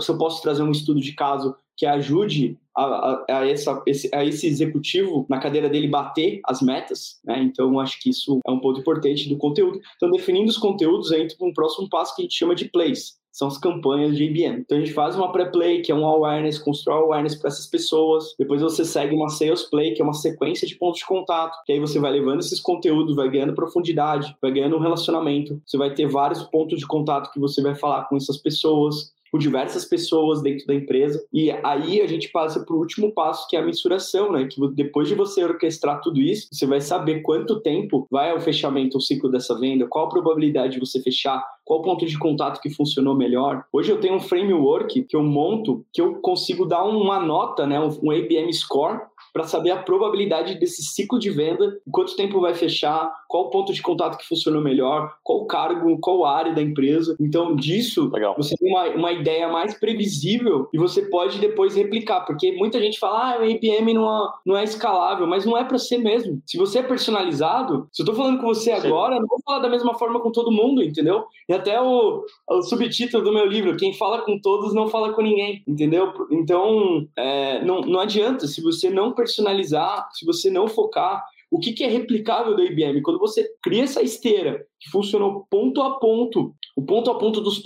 se 0.00 0.08
eu 0.08 0.18
posso 0.18 0.40
trazer 0.40 0.62
um 0.62 0.70
estudo 0.70 1.00
de 1.00 1.14
caso 1.14 1.56
que 1.78 1.86
ajude 1.86 2.58
a, 2.76 2.82
a, 2.82 3.24
a, 3.30 3.48
essa, 3.48 3.80
esse, 3.86 4.14
a 4.14 4.24
esse 4.24 4.46
executivo 4.46 5.24
na 5.28 5.38
cadeira 5.38 5.70
dele 5.70 5.88
bater 5.88 6.40
as 6.44 6.60
metas, 6.60 7.20
né? 7.24 7.40
Então, 7.40 7.78
acho 7.78 8.00
que 8.00 8.10
isso 8.10 8.40
é 8.46 8.50
um 8.50 8.58
ponto 8.58 8.80
importante 8.80 9.28
do 9.28 9.38
conteúdo. 9.38 9.80
Então, 9.96 10.10
definindo 10.10 10.50
os 10.50 10.58
conteúdos, 10.58 11.12
entra 11.12 11.36
um 11.40 11.52
próximo 11.52 11.88
passo 11.88 12.14
que 12.14 12.22
a 12.22 12.24
gente 12.24 12.36
chama 12.36 12.54
de 12.54 12.68
plays 12.68 13.16
são 13.38 13.46
as 13.46 13.56
campanhas 13.56 14.16
de 14.16 14.24
IBM. 14.24 14.62
Então 14.62 14.76
a 14.76 14.80
gente 14.80 14.92
faz 14.92 15.14
uma 15.14 15.30
pré-play, 15.30 15.80
que 15.80 15.92
é 15.92 15.94
um 15.94 16.04
awareness, 16.04 16.58
constrói 16.58 16.98
awareness 16.98 17.36
para 17.36 17.46
essas 17.46 17.68
pessoas. 17.68 18.34
Depois 18.36 18.60
você 18.60 18.84
segue 18.84 19.14
uma 19.14 19.28
sales 19.28 19.62
play, 19.62 19.94
que 19.94 20.02
é 20.02 20.04
uma 20.04 20.12
sequência 20.12 20.66
de 20.66 20.74
pontos 20.74 20.98
de 20.98 21.06
contato, 21.06 21.56
que 21.64 21.72
aí 21.72 21.78
você 21.78 22.00
vai 22.00 22.10
levando 22.10 22.40
esses 22.40 22.60
conteúdos, 22.60 23.14
vai 23.14 23.30
ganhando 23.30 23.54
profundidade, 23.54 24.36
vai 24.42 24.50
ganhando 24.50 24.76
um 24.76 24.80
relacionamento. 24.80 25.62
Você 25.64 25.78
vai 25.78 25.94
ter 25.94 26.08
vários 26.08 26.42
pontos 26.42 26.80
de 26.80 26.86
contato 26.86 27.30
que 27.30 27.38
você 27.38 27.62
vai 27.62 27.76
falar 27.76 28.08
com 28.08 28.16
essas 28.16 28.38
pessoas 28.38 29.12
com 29.30 29.38
diversas 29.38 29.84
pessoas 29.84 30.42
dentro 30.42 30.66
da 30.66 30.74
empresa. 30.74 31.24
E 31.32 31.50
aí 31.50 32.00
a 32.00 32.06
gente 32.06 32.30
passa 32.30 32.64
para 32.64 32.74
o 32.74 32.78
último 32.78 33.12
passo, 33.12 33.48
que 33.48 33.56
é 33.56 33.60
a 33.60 33.64
mensuração, 33.64 34.32
né? 34.32 34.46
Que 34.46 34.60
depois 34.74 35.08
de 35.08 35.14
você 35.14 35.44
orquestrar 35.44 36.00
tudo 36.00 36.20
isso, 36.20 36.48
você 36.52 36.66
vai 36.66 36.80
saber 36.80 37.20
quanto 37.22 37.60
tempo 37.60 38.06
vai 38.10 38.30
ao 38.30 38.40
fechamento, 38.40 38.98
o 38.98 39.00
ciclo 39.00 39.30
dessa 39.30 39.58
venda, 39.58 39.86
qual 39.88 40.06
a 40.06 40.10
probabilidade 40.10 40.74
de 40.74 40.80
você 40.80 41.00
fechar, 41.00 41.44
qual 41.64 41.82
ponto 41.82 42.06
de 42.06 42.18
contato 42.18 42.60
que 42.60 42.70
funcionou 42.70 43.14
melhor. 43.14 43.64
Hoje 43.72 43.90
eu 43.90 44.00
tenho 44.00 44.14
um 44.14 44.20
framework 44.20 45.02
que 45.04 45.16
eu 45.16 45.22
monto, 45.22 45.84
que 45.92 46.00
eu 46.00 46.16
consigo 46.16 46.64
dar 46.64 46.84
uma 46.84 47.20
nota, 47.20 47.66
né? 47.66 47.78
Um 47.80 48.10
ABM 48.10 48.52
score 48.52 49.00
para 49.32 49.44
saber 49.44 49.70
a 49.70 49.82
probabilidade 49.82 50.58
desse 50.58 50.82
ciclo 50.82 51.18
de 51.18 51.30
venda, 51.30 51.78
quanto 51.90 52.16
tempo 52.16 52.40
vai 52.40 52.54
fechar, 52.54 53.12
qual 53.28 53.50
ponto 53.50 53.72
de 53.72 53.82
contato 53.82 54.16
que 54.16 54.26
funcionou 54.26 54.62
melhor, 54.62 55.14
qual 55.22 55.44
cargo, 55.44 55.98
qual 56.00 56.24
área 56.24 56.54
da 56.54 56.62
empresa. 56.62 57.14
Então, 57.20 57.54
disso, 57.54 58.10
Legal. 58.10 58.34
você 58.36 58.56
tem 58.56 58.70
uma, 58.70 58.88
uma 58.88 59.12
ideia 59.12 59.48
mais 59.48 59.78
previsível 59.78 60.68
e 60.72 60.78
você 60.78 61.02
pode 61.02 61.38
depois 61.38 61.76
replicar, 61.76 62.22
porque 62.22 62.52
muita 62.52 62.80
gente 62.80 62.98
fala, 62.98 63.34
ah, 63.34 63.40
o 63.40 63.44
IBM 63.44 63.92
não 63.92 64.08
é, 64.08 64.32
não 64.46 64.56
é 64.56 64.64
escalável, 64.64 65.26
mas 65.26 65.44
não 65.44 65.56
é 65.56 65.62
para 65.62 65.78
ser 65.78 65.98
mesmo. 65.98 66.42
Se 66.46 66.56
você 66.56 66.78
é 66.78 66.82
personalizado, 66.82 67.86
se 67.92 68.00
eu 68.00 68.04
estou 68.04 68.14
falando 68.14 68.40
com 68.40 68.46
você 68.46 68.74
Sim. 68.74 68.86
agora, 68.86 69.20
não 69.20 69.26
vou 69.26 69.40
falar 69.44 69.58
da 69.58 69.68
mesma 69.68 69.94
forma 69.94 70.20
com 70.20 70.32
todo 70.32 70.50
mundo, 70.50 70.82
entendeu? 70.82 71.26
E 71.46 71.52
até 71.52 71.78
o, 71.80 72.24
o 72.48 72.62
subtítulo 72.62 73.22
do 73.22 73.32
meu 73.32 73.44
livro, 73.44 73.76
quem 73.76 73.92
fala 73.92 74.22
com 74.22 74.38
todos 74.40 74.72
não 74.72 74.88
fala 74.88 75.12
com 75.12 75.20
ninguém, 75.20 75.62
entendeu? 75.68 76.14
Então, 76.30 77.06
é, 77.14 77.62
não, 77.62 77.82
não 77.82 78.00
adianta, 78.00 78.46
se 78.46 78.62
você 78.62 78.88
não 78.88 79.12
personalizar, 79.12 80.08
se 80.12 80.24
você 80.24 80.50
não 80.50 80.66
focar, 80.66 81.24
o 81.50 81.58
que, 81.58 81.72
que, 81.72 81.84
é 81.84 81.88
replicável 81.88 82.54
do 82.54 82.62
IBM? 82.62 83.00
Quando 83.02 83.18
você 83.18 83.48
cria 83.62 83.84
essa 83.84 84.02
esteira 84.02 84.66
que 84.78 84.90
funcionou 84.90 85.46
ponto 85.50 85.80
a 85.82 85.98
ponto, 85.98 86.54
o 86.76 86.82
ponto 86.82 87.10
a 87.10 87.18
ponto 87.18 87.40
dos 87.40 87.62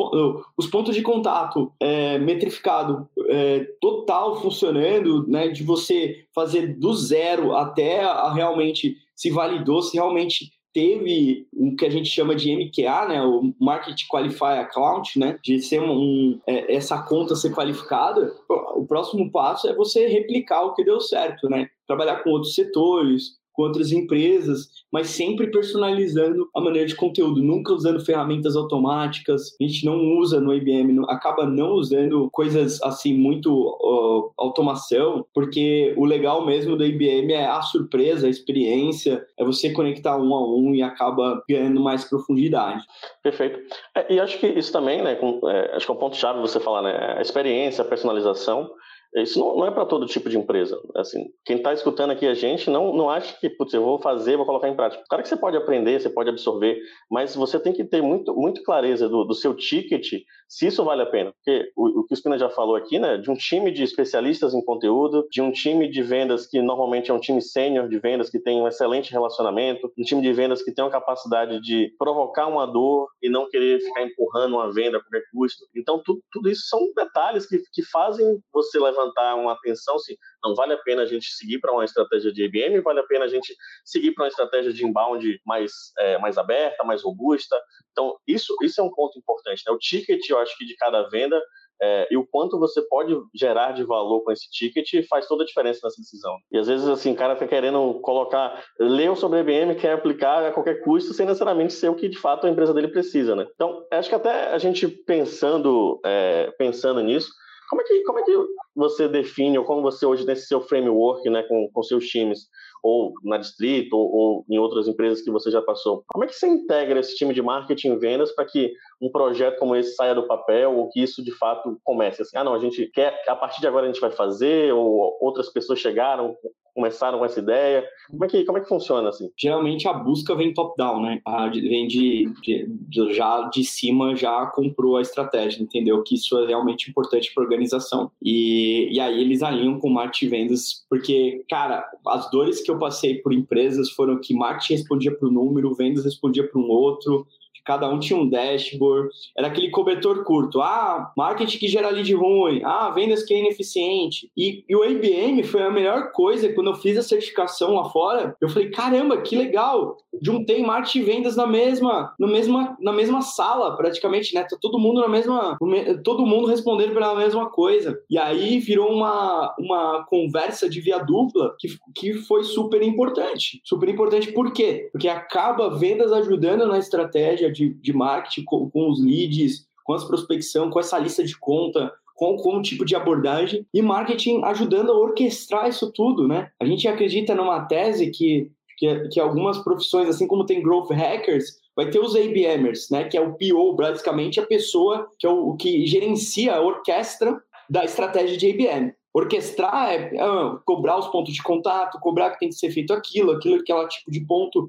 os 0.56 0.66
pontos 0.68 0.94
de 0.94 1.02
contato 1.02 1.72
é, 1.80 2.18
metrificado 2.18 3.08
é, 3.28 3.66
total 3.80 4.40
funcionando, 4.40 5.26
né, 5.26 5.48
de 5.48 5.64
você 5.64 6.24
fazer 6.34 6.78
do 6.78 6.94
zero 6.94 7.54
até 7.54 8.02
a, 8.02 8.32
realmente 8.32 8.96
se 9.14 9.30
validou, 9.30 9.82
se 9.82 9.96
realmente 9.96 10.52
teve 10.72 11.46
o 11.52 11.76
que 11.76 11.84
a 11.84 11.90
gente 11.90 12.08
chama 12.08 12.34
de 12.34 12.54
MQA, 12.56 13.08
né, 13.08 13.22
o 13.22 13.52
Market 13.60 14.00
Qualify 14.10 14.58
Account, 14.60 15.18
né, 15.18 15.38
de 15.42 15.60
ser 15.60 15.80
um 15.82 16.40
é, 16.46 16.74
essa 16.74 17.02
conta 17.02 17.34
ser 17.34 17.52
qualificada, 17.52 18.34
o 18.48 18.86
próximo 18.86 19.30
passo 19.30 19.68
é 19.68 19.74
você 19.74 20.06
replicar 20.06 20.62
o 20.62 20.74
que 20.74 20.84
deu 20.84 21.00
certo, 21.00 21.48
né, 21.48 21.68
trabalhar 21.86 22.22
com 22.22 22.30
outros 22.30 22.54
setores, 22.54 23.41
com 23.52 23.62
outras 23.62 23.92
empresas, 23.92 24.68
mas 24.92 25.09
sempre 25.09 25.50
personalizando 25.50 26.49
a 26.54 26.61
maneira 26.61 26.87
de 26.87 26.94
conteúdo, 26.94 27.42
nunca 27.42 27.73
usando 27.73 28.04
ferramentas 28.04 28.56
automáticas. 28.56 29.54
A 29.61 29.64
gente 29.64 29.85
não 29.85 30.18
usa 30.18 30.40
no 30.40 30.54
IBM, 30.54 31.04
acaba 31.09 31.47
não 31.47 31.73
usando 31.73 32.28
coisas 32.30 32.82
assim 32.82 33.14
muito 33.14 33.52
uh, 33.52 34.32
automação, 34.38 35.25
porque 35.35 35.94
o 35.97 36.04
legal 36.04 36.44
mesmo 36.44 36.76
do 36.76 36.85
IBM 36.85 37.32
é 37.32 37.47
a 37.47 37.62
surpresa, 37.62 38.26
a 38.26 38.30
experiência, 38.30 39.25
é 39.38 39.44
você 39.44 39.71
conectar 39.71 40.16
um 40.16 40.35
a 40.35 40.47
um 40.47 40.75
e 40.75 40.82
acaba 40.82 41.42
ganhando 41.49 41.80
mais 41.80 42.04
profundidade. 42.04 42.85
Perfeito. 43.23 43.59
É, 43.94 44.14
e 44.14 44.21
acho 44.21 44.38
que 44.38 44.47
isso 44.47 44.73
também, 44.73 45.02
né, 45.02 45.14
com, 45.14 45.40
é, 45.49 45.76
acho 45.76 45.87
que 45.87 45.92
é 45.92 45.94
um 45.94 45.99
ponto 45.99 46.16
chave 46.16 46.40
você 46.40 46.61
falar, 46.61 46.82
né, 46.82 47.14
a 47.18 47.23
experiência, 47.23 47.82
a 47.82 47.88
personalização 47.88 48.71
Isso 49.14 49.38
não, 49.38 49.57
não 49.57 49.66
é 49.66 49.71
para 49.71 49.85
todo 49.85 50.07
tipo 50.07 50.31
de 50.31 50.38
empresa. 50.38 50.81
Assim, 50.97 51.26
quem 51.45 51.57
está 51.57 51.73
escutando 51.73 52.11
aqui 52.11 52.26
a 52.26 52.35
gente 52.35 52.71
não, 52.71 52.95
não 52.95 53.11
acha 53.11 53.38
que, 53.38 53.50
putz, 53.50 53.75
eu 53.75 53.83
vou 53.83 53.99
fazer, 53.99 54.37
vou 54.37 54.47
colocar 54.47 54.69
em 54.69 54.76
prática. 54.76 55.04
Claro 55.09 55.23
que 55.23 55.28
você 55.28 55.37
pode 55.37 55.57
aprender, 55.57 56.00
você 56.00 56.09
pode 56.09 56.31
absorver, 56.31 56.81
mas 57.11 57.35
você 57.35 57.61
tem 57.61 57.73
que 57.73 57.85
ter 57.85 58.02
muito, 58.02 58.35
muito 58.35 58.62
clareza 58.62 59.09
do, 59.09 59.25
do 59.25 59.35
seu 59.35 59.54
ticket, 59.54 60.23
se 60.49 60.66
isso 60.66 60.83
vale 60.85 61.02
a 61.02 61.07
pena. 61.07 61.33
Porque 61.33 61.71
o, 61.76 62.00
o 62.00 62.04
que 62.04 62.14
o 62.14 62.16
Spina 62.16 62.38
já 62.38 62.49
falou 62.49 62.75
aqui, 62.75 62.99
né, 62.99 63.19
de 63.19 63.31
um 63.31 63.35
time 63.35 63.71
de 63.71 63.83
especialistas 63.83 64.54
em 64.54 64.64
conteúdo, 64.64 65.26
de 65.31 65.42
um 65.42 65.52
time 65.52 65.90
de 65.90 66.02
vendas 66.02 66.47
que 66.47 66.62
normalmente 66.62 67.11
é 67.11 67.14
um 67.14 67.21
time 67.21 67.42
sênior 67.42 67.88
de 67.88 67.99
vendas 67.99 68.31
que 68.31 68.38
tem 68.38 68.61
um 68.61 68.69
excelente 68.69 69.12
relacionamento, 69.12 69.92
um 69.99 70.02
time 70.02 70.23
de 70.23 70.33
vendas 70.33 70.62
que 70.62 70.73
tem 70.73 70.85
uma 70.85 70.90
capacidade 70.90 71.61
de 71.61 71.95
provocar 71.99 72.47
uma 72.47 72.66
dor 72.66 73.09
e 73.23 73.28
não 73.28 73.49
querer 73.49 73.78
ficar 73.81 74.04
empurrando 74.04 74.54
uma 74.54 74.73
venda 74.73 74.97
a 74.97 75.00
qualquer 75.00 75.23
custo. 75.33 75.66
Então, 75.76 76.00
tudo, 76.02 76.21
tudo 76.31 76.50
isso 76.50 76.62
são 76.66 76.81
detalhes 76.97 77.47
que, 77.47 77.59
que 77.73 77.83
fazem 77.83 78.40
você 78.52 78.78
levantar 79.02 79.35
uma 79.35 79.52
atenção 79.52 79.99
se 79.99 80.18
não 80.42 80.54
vale 80.54 80.73
a 80.73 80.78
pena 80.78 81.02
a 81.02 81.06
gente 81.06 81.26
seguir 81.32 81.59
para 81.59 81.73
uma 81.73 81.85
estratégia 81.85 82.32
de 82.32 82.44
IBM, 82.44 82.80
vale 82.80 83.00
a 83.00 83.04
pena 83.04 83.25
a 83.25 83.28
gente 83.28 83.54
seguir 83.85 84.12
para 84.12 84.25
uma 84.25 84.28
estratégia 84.28 84.73
de 84.73 84.85
inbound 84.85 85.40
mais, 85.44 85.73
é, 85.99 86.18
mais 86.18 86.38
aberta, 86.38 86.85
mais 86.85 87.02
robusta. 87.02 87.61
Então, 87.90 88.16
isso, 88.26 88.56
isso 88.62 88.80
é 88.80 88.85
um 88.85 88.90
ponto 88.90 89.18
importante. 89.18 89.62
Né? 89.66 89.73
O 89.73 89.78
ticket, 89.78 90.28
eu 90.28 90.38
acho 90.38 90.56
que 90.56 90.64
de 90.64 90.76
cada 90.76 91.09
venda 91.09 91.40
é, 91.80 92.06
e 92.12 92.16
o 92.16 92.25
quanto 92.25 92.61
você 92.61 92.80
pode 92.82 93.12
gerar 93.35 93.73
de 93.73 93.82
valor 93.82 94.23
com 94.23 94.30
esse 94.30 94.49
ticket 94.50 95.04
faz 95.09 95.26
toda 95.26 95.42
a 95.42 95.47
diferença 95.47 95.80
nessa 95.82 96.00
decisão. 96.00 96.37
E 96.52 96.59
às 96.59 96.68
vezes, 96.68 96.87
assim, 96.87 97.12
o 97.12 97.16
cara 97.16 97.35
tá 97.35 97.47
querendo 97.47 97.94
colocar, 98.00 98.64
leu 98.78 99.16
sobre 99.16 99.38
a 99.38 99.40
IBM, 99.40 99.75
quer 99.75 99.94
aplicar 99.94 100.44
a 100.44 100.52
qualquer 100.52 100.82
custo, 100.85 101.12
sem 101.12 101.26
necessariamente 101.26 101.73
ser 101.73 101.88
o 101.88 101.97
que 101.97 102.09
de 102.09 102.18
fato 102.18 102.47
a 102.47 102.50
empresa 102.50 102.73
dele 102.73 102.88
precisa, 102.88 103.35
né? 103.35 103.49
Então, 103.54 103.85
acho 103.90 104.09
que 104.09 104.14
até 104.14 104.52
a 104.52 104.59
gente 104.59 104.87
pensando, 104.87 106.00
é, 106.04 106.52
pensando 106.56 107.00
nisso, 107.00 107.32
como 107.73 107.81
é, 107.81 107.85
que, 107.87 108.02
como 108.02 108.19
é 108.19 108.23
que 108.23 108.33
você 108.76 109.09
define, 109.09 109.57
ou 109.59 109.64
como 109.64 109.81
você 109.81 110.05
hoje 110.05 110.26
nesse 110.26 110.47
seu 110.47 110.61
framework, 110.61 111.26
né, 111.31 111.43
com, 111.45 111.71
com 111.73 111.83
seus 111.83 112.07
times, 112.07 112.50
ou 112.83 113.14
na 113.25 113.38
Distrito, 113.38 113.97
ou, 113.97 114.14
ou, 114.14 114.45
em 114.50 114.59
outras 114.59 114.87
empresas 114.87 115.23
que 115.23 115.31
você 115.31 115.50
já 115.50 115.62
passou, 115.62 116.05
como 116.09 116.23
é 116.23 116.26
que 116.26 116.35
você 116.35 116.47
integra 116.47 117.00
esse 117.00 117.17
time 117.17 117.33
de 117.33 117.41
marketing 117.41 117.93
e 117.93 117.97
vendas 117.97 118.31
para 118.33 118.45
que 118.45 118.75
um 119.00 119.11
projeto 119.11 119.59
como 119.59 119.75
esse 119.75 119.95
saia 119.95 120.14
do 120.14 120.26
papel, 120.26 120.76
ou 120.76 120.91
que 120.91 121.02
isso 121.02 121.25
de 121.25 121.33
fato 121.33 121.81
comece? 121.83 122.21
Assim, 122.21 122.37
ah, 122.37 122.45
não, 122.45 122.52
a 122.52 122.59
gente 122.59 122.87
quer, 122.88 123.19
a 123.26 123.35
partir 123.35 123.62
de 123.62 123.67
agora 123.67 123.87
a 123.87 123.88
gente 123.91 124.02
vai 124.02 124.11
fazer, 124.11 124.75
ou 124.75 125.17
outras 125.19 125.49
pessoas 125.49 125.79
chegaram, 125.79 126.37
começaram 126.75 127.19
com 127.19 127.25
essa 127.25 127.41
ideia? 127.41 127.85
Como 128.11 128.25
é 128.25 128.29
que, 128.29 128.45
como 128.45 128.59
é 128.59 128.61
que 128.61 128.69
funciona 128.69 129.09
assim? 129.09 129.31
Geralmente 129.37 129.87
a 129.88 129.93
busca 129.93 130.35
vem 130.35 130.55
top-down, 130.55 131.02
né? 131.02 131.21
A, 131.25 131.49
vem 131.49 131.87
de, 131.87 132.33
de, 132.43 133.14
já 133.14 133.49
de 133.49 133.64
cima, 133.64 134.14
já 134.17 134.47
comprou 134.47 134.97
a 134.97 135.02
estratégia, 135.02 135.62
entendeu? 135.62 136.02
Que 136.02 136.14
isso 136.14 136.38
é 136.38 136.47
realmente 136.47 136.91
importante 136.91 137.33
para 137.35 137.43
a 137.43 137.47
organização. 137.47 138.11
E, 138.23 138.88
e 138.93 139.00
aí 139.00 139.21
eles 139.21 139.43
alinham 139.43 139.79
com 139.79 139.88
marketing 139.88 140.29
vendas, 140.29 140.85
porque, 140.88 141.45
cara, 141.49 141.85
as 142.07 142.31
dores 142.31 142.62
que 142.62 142.71
eu 142.71 142.79
passei 142.79 143.17
por 143.17 143.33
empresas 143.33 143.91
foram 143.91 144.21
que 144.21 144.35
marketing 144.35 144.75
respondia 144.75 145.17
para 145.17 145.29
o 145.29 145.33
número, 145.33 145.75
vendas 145.75 146.05
respondia 146.05 146.49
para 146.49 146.61
um 146.61 146.69
outro, 146.69 147.26
cada 147.64 147.88
um 147.88 147.99
tinha 147.99 148.19
um 148.19 148.28
dashboard, 148.28 149.09
era 149.37 149.49
aquele 149.49 149.71
cobertor 149.71 150.25
curto. 150.25 150.61
Ah, 150.61 151.12
marketing 151.16 151.59
que 151.59 151.69
gera 151.69 151.90
lead 151.90 152.12
ruim, 152.14 152.62
ah, 152.64 152.90
vendas 152.90 153.23
que 153.25 153.35
é 153.35 153.38
ineficiente. 153.38 154.31
E, 154.37 154.64
e 154.69 154.76
o 154.76 154.85
IBM 154.85 155.42
foi 155.45 155.62
a 155.62 155.71
melhor 155.71 156.12
coisa 156.12 156.52
quando 156.52 156.71
eu 156.71 156.75
fiz 156.75 156.97
a 156.99 157.02
certificação 157.02 157.75
lá 157.75 157.85
fora. 157.85 158.37
Eu 158.40 158.49
falei, 158.49 158.71
caramba, 158.71 159.21
que 159.21 159.37
legal! 159.37 159.97
Juntei 160.21 160.62
marketing 160.62 160.99
e 160.99 161.02
vendas 161.02 161.37
na 161.37 161.47
mesma, 161.47 162.14
na 162.19 162.26
mesma, 162.26 162.76
na 162.81 162.92
mesma 162.92 163.23
sala, 163.23 163.76
praticamente, 163.76 164.35
né? 164.35 164.42
Tá 164.42 164.57
todo 164.61 164.78
mundo 164.78 165.00
na 165.00 165.09
mesma, 165.09 165.57
todo 166.04 166.26
mundo 166.26 166.47
respondendo 166.47 166.92
pela 166.92 167.14
mesma 167.14 167.49
coisa. 167.49 167.99
E 168.11 168.19
aí 168.19 168.59
virou 168.59 168.90
uma, 168.90 169.54
uma 169.59 170.04
conversa 170.04 170.69
de 170.69 170.81
via 170.81 170.99
dupla 170.99 171.54
que, 171.59 171.69
que 171.95 172.14
foi 172.14 172.45
super 172.45 172.83
importante. 172.83 173.61
Super 173.64 173.88
importante 173.88 174.33
por 174.33 174.52
quê? 174.52 174.88
Porque 174.92 175.09
acaba 175.09 175.71
vendas 175.76 176.12
ajudando 176.12 176.66
na 176.66 176.78
estratégia 176.78 177.51
de, 177.52 177.75
de 177.75 177.92
marketing 177.92 178.44
com, 178.44 178.71
com 178.71 178.90
os 178.90 179.04
leads, 179.04 179.66
com 179.85 179.92
as 179.92 180.04
prospecção, 180.04 180.71
com 180.71 180.80
essa 180.80 180.99
lista 180.99 181.25
de 181.25 181.38
conta, 181.38 181.92
com, 182.14 182.37
com 182.37 182.59
o 182.59 182.62
tipo 182.62 182.85
de 182.85 182.94
abordagem 182.94 183.66
e 183.73 183.82
marketing 183.82 184.42
ajudando 184.44 184.92
a 184.92 184.99
orquestrar 184.99 185.68
isso 185.68 185.90
tudo, 185.92 186.28
né? 186.28 186.50
A 186.61 186.64
gente 186.64 186.87
acredita 186.87 187.35
numa 187.35 187.64
tese 187.64 188.11
que, 188.11 188.50
que, 188.78 189.09
que 189.09 189.21
algumas 189.21 189.59
profissões, 189.59 190.09
assim 190.09 190.26
como 190.26 190.47
tem 190.47 190.62
growth 190.62 190.90
hackers, 190.90 191.61
vai 191.75 191.90
ter 191.90 191.99
os 191.99 192.14
ABMers, 192.14 192.90
né? 192.90 193.04
Que 193.04 193.16
é 193.16 193.21
o 193.21 193.32
PO, 193.32 193.75
basicamente 193.75 194.38
a 194.38 194.47
pessoa 194.47 195.09
que 195.18 195.26
é 195.26 195.30
o, 195.30 195.56
que 195.56 195.87
gerencia 195.87 196.54
a 196.54 196.61
orquestra 196.61 197.40
da 197.68 197.85
estratégia 197.85 198.37
de 198.37 198.50
ABM. 198.50 198.92
Orquestrar 199.14 199.90
é, 199.90 200.14
é 200.14 200.21
cobrar 200.64 200.99
os 200.99 201.09
pontos 201.09 201.35
de 201.35 201.42
contato, 201.42 202.00
cobrar 202.00 202.30
que 202.30 202.38
tem 202.38 202.49
que 202.49 202.54
ser 202.54 202.71
feito 202.71 202.92
aquilo, 202.92 203.32
aquilo, 203.32 203.56
aquele 203.56 203.88
tipo 203.88 204.11
de 204.11 204.21
ponto, 204.21 204.68